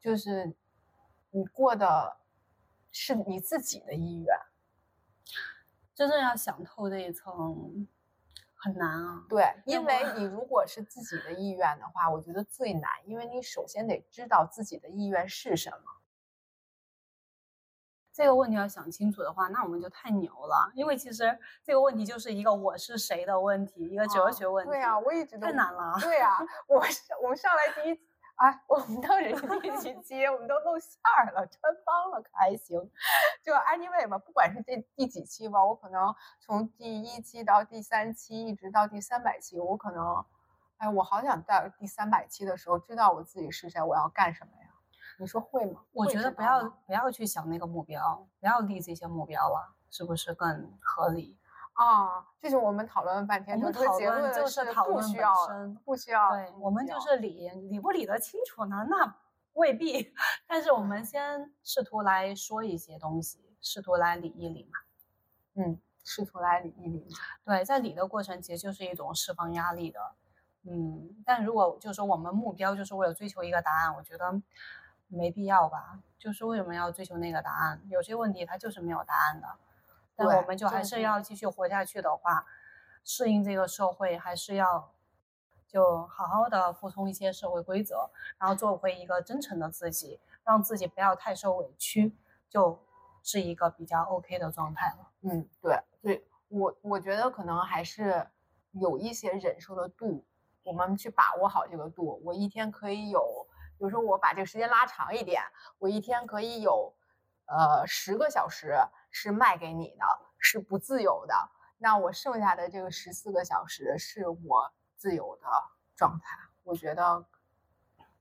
[0.00, 0.52] 就是
[1.30, 2.16] 你过的
[2.90, 4.36] 是你自己的意愿。
[6.00, 7.86] 真正要想透这一层
[8.54, 9.22] 很难啊。
[9.28, 16.00] 对，因为你如果是自己的意愿的话，我觉得最难，因为你首先得知道自己的意愿是什么。
[18.14, 24.70] 这个问题要想清楚的话，那我们就太牛了，因为其实这个问题就是一个我是谁的问题，一个哲啊学问题。
[24.70, 25.98] 对啊，我一直都太难了。
[26.00, 26.30] 对啊，
[26.66, 28.00] 我上我们上来第一，
[28.40, 32.80] 哎，我们当时第几期我们都露馅儿了，穿帮了，可还行。
[33.44, 40.24] 就 anyway 吧，不管是这第几期吧，我可能从第一期到第三期，一直到第三百期，我可能，
[40.78, 44.70] 哎，我好想到第三百期的时候知道我自己是谁，我要干什么呀？
[45.18, 45.82] 你说会吗？
[45.92, 51.38] 我觉得不要不要去想那个目标，不要立这些目标了，是不是更合理？
[51.72, 59.16] 啊，就是我们讨论了半天，我们讨论就是讨论本不需要身不需要对，我们就是理理不理得清楚呢，那
[59.54, 60.12] 未必。
[60.46, 64.78] 但是我们先试图来说一些东西，试图来理一理嘛。
[65.54, 67.06] 嗯，试图来理一理。
[67.44, 70.00] 对，在理的过程其实就是一种释放压力的。
[70.64, 74.42] 嗯，但如果就是说我们目标就是为了追求一个答案，我觉得
[75.08, 75.98] 没必要吧。
[76.18, 77.80] 就是为什么要追求那个答案？
[77.88, 79.48] 有些问题它就是没有答案的。
[80.20, 82.44] 但对我们就还是是要继续活下去的话，
[83.02, 84.92] 适应这个社会，还是要
[85.66, 92.14] 就好好的服从一些社会规则，然后做回一个真诚的自己，让自己不要太受委屈，
[92.50, 92.78] 就
[93.22, 95.10] 是一个比较 OK 的状态了。
[95.22, 98.28] 嗯，对对，我我觉得可能还是
[98.72, 100.22] 有一些忍受的度，
[100.64, 102.20] 我们去把握好这个度。
[102.24, 103.46] 我一天可以有，
[103.78, 105.42] 比如说我把这个时间拉长一点，
[105.78, 106.92] 我一天可以有
[107.46, 108.76] 呃十个小时
[109.10, 110.04] 是卖给你的，
[110.38, 111.34] 是不自由的。
[111.78, 115.48] 那我剩下的这个十四个小时是我自由的
[115.96, 117.26] 状态，我觉得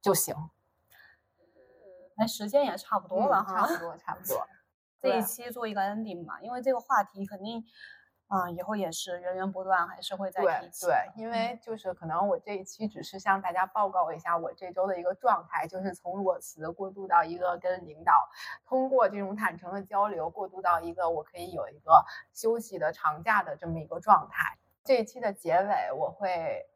[0.02, 0.36] 就行。
[2.18, 3.68] 哎，时间也差不多了嗯哈。
[3.68, 4.48] 差不多，差不多。
[5.02, 7.64] 这一期做一个 ending 嘛，因为这个话题肯定，
[8.30, 18.30] 啊、以后也是源源不断，还是会再对提起对的。，因为就是可能我这一期只是向大家报告一下我这周的一个状态，就是从裸辞过渡到一个跟领导
[18.68, 24.58] 通过这种坦诚的交流，过渡到一个我可以有一个休息的长假的这么一个状态。
[24.84, 26.68] 这一期的结尾我会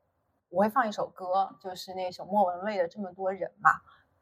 [0.49, 3.69] 我会放一首歌，就是那首莫文蔚的《这么多人》嘛。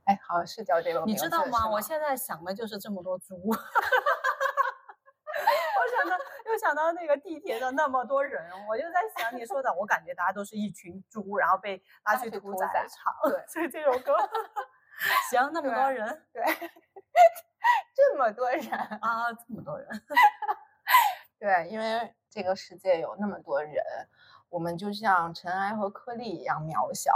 [0.03, 1.61] 哎，好像是叫这个你名字，知道吗？
[1.61, 3.36] 是我现在想的就是这么多猪。
[6.52, 13.14] 我想到又想到那个地铁的那么多人，我就在想你说的，我感觉大家都是一群猪，然后被拉拉去去屠宰场。
[13.24, 14.18] 对所以这首歌，
[15.32, 16.43] 行，那么多对人对，
[17.95, 18.70] 这么多人。
[18.70, 19.88] 啊，这么多人，
[21.39, 23.84] 对，因为这个世界有那么多人，
[24.49, 27.12] 我们就像尘埃和颗粒一样渺小。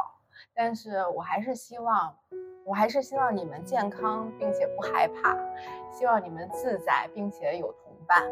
[0.54, 2.18] 但是我还是希望，
[2.66, 5.36] 我还是希望你们健康，并且不害怕，
[5.92, 8.24] 希望你们自在，并且有同伴。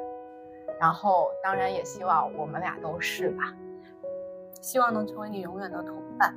[0.80, 3.53] 然后，当然也希望我们俩都是吧。
[4.61, 6.34] 希望能成为你永远的同伴。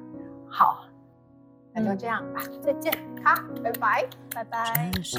[0.49, 0.85] 好，
[1.72, 2.93] 那就嗯这样吧，再见，
[3.24, 4.09] 好，拜拜。
[4.35, 4.91] 拜拜。
[4.95, 5.18] 这世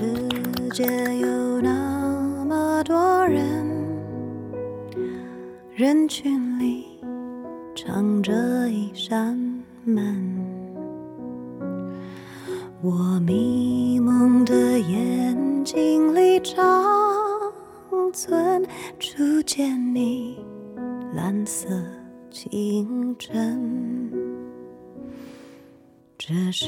[0.71, 0.85] 界
[1.17, 3.65] 有那么多人，
[5.73, 6.99] 人群里
[7.75, 8.33] 藏着
[8.69, 9.37] 一扇
[9.83, 10.45] 门。
[12.81, 16.63] 我迷蒙的眼睛里长
[18.17, 18.65] 存
[18.99, 20.39] 初见你
[21.13, 21.69] 蓝色
[22.31, 24.11] 清晨。
[26.17, 26.65] 这世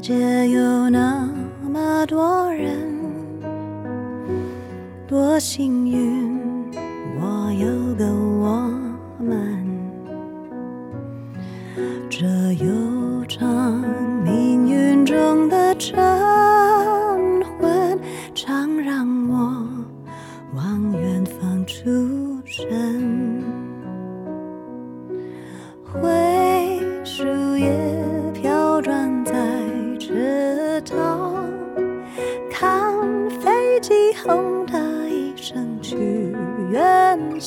[0.00, 2.76] 界有那么多人，
[5.06, 6.68] 多幸运，
[7.20, 8.04] 我有个
[8.40, 8.68] 我
[9.20, 9.64] 们。
[12.10, 13.84] 这悠长
[14.24, 15.94] 命运中的晨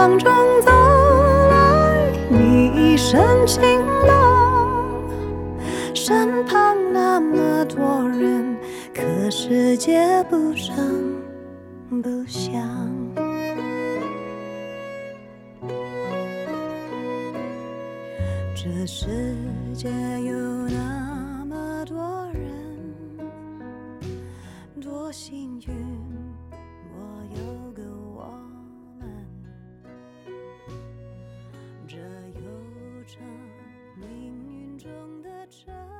[0.00, 0.32] 当中
[0.62, 0.70] 走
[1.50, 5.04] 来你一身晴朗
[5.92, 8.56] 身旁那么多人
[8.94, 11.20] 可世界不声
[12.02, 12.66] 不响
[18.54, 19.36] 这世
[19.74, 19.90] 界
[20.22, 20.34] 有
[20.68, 23.20] 那么多人
[24.80, 25.79] 多幸运。
[35.50, 35.99] 着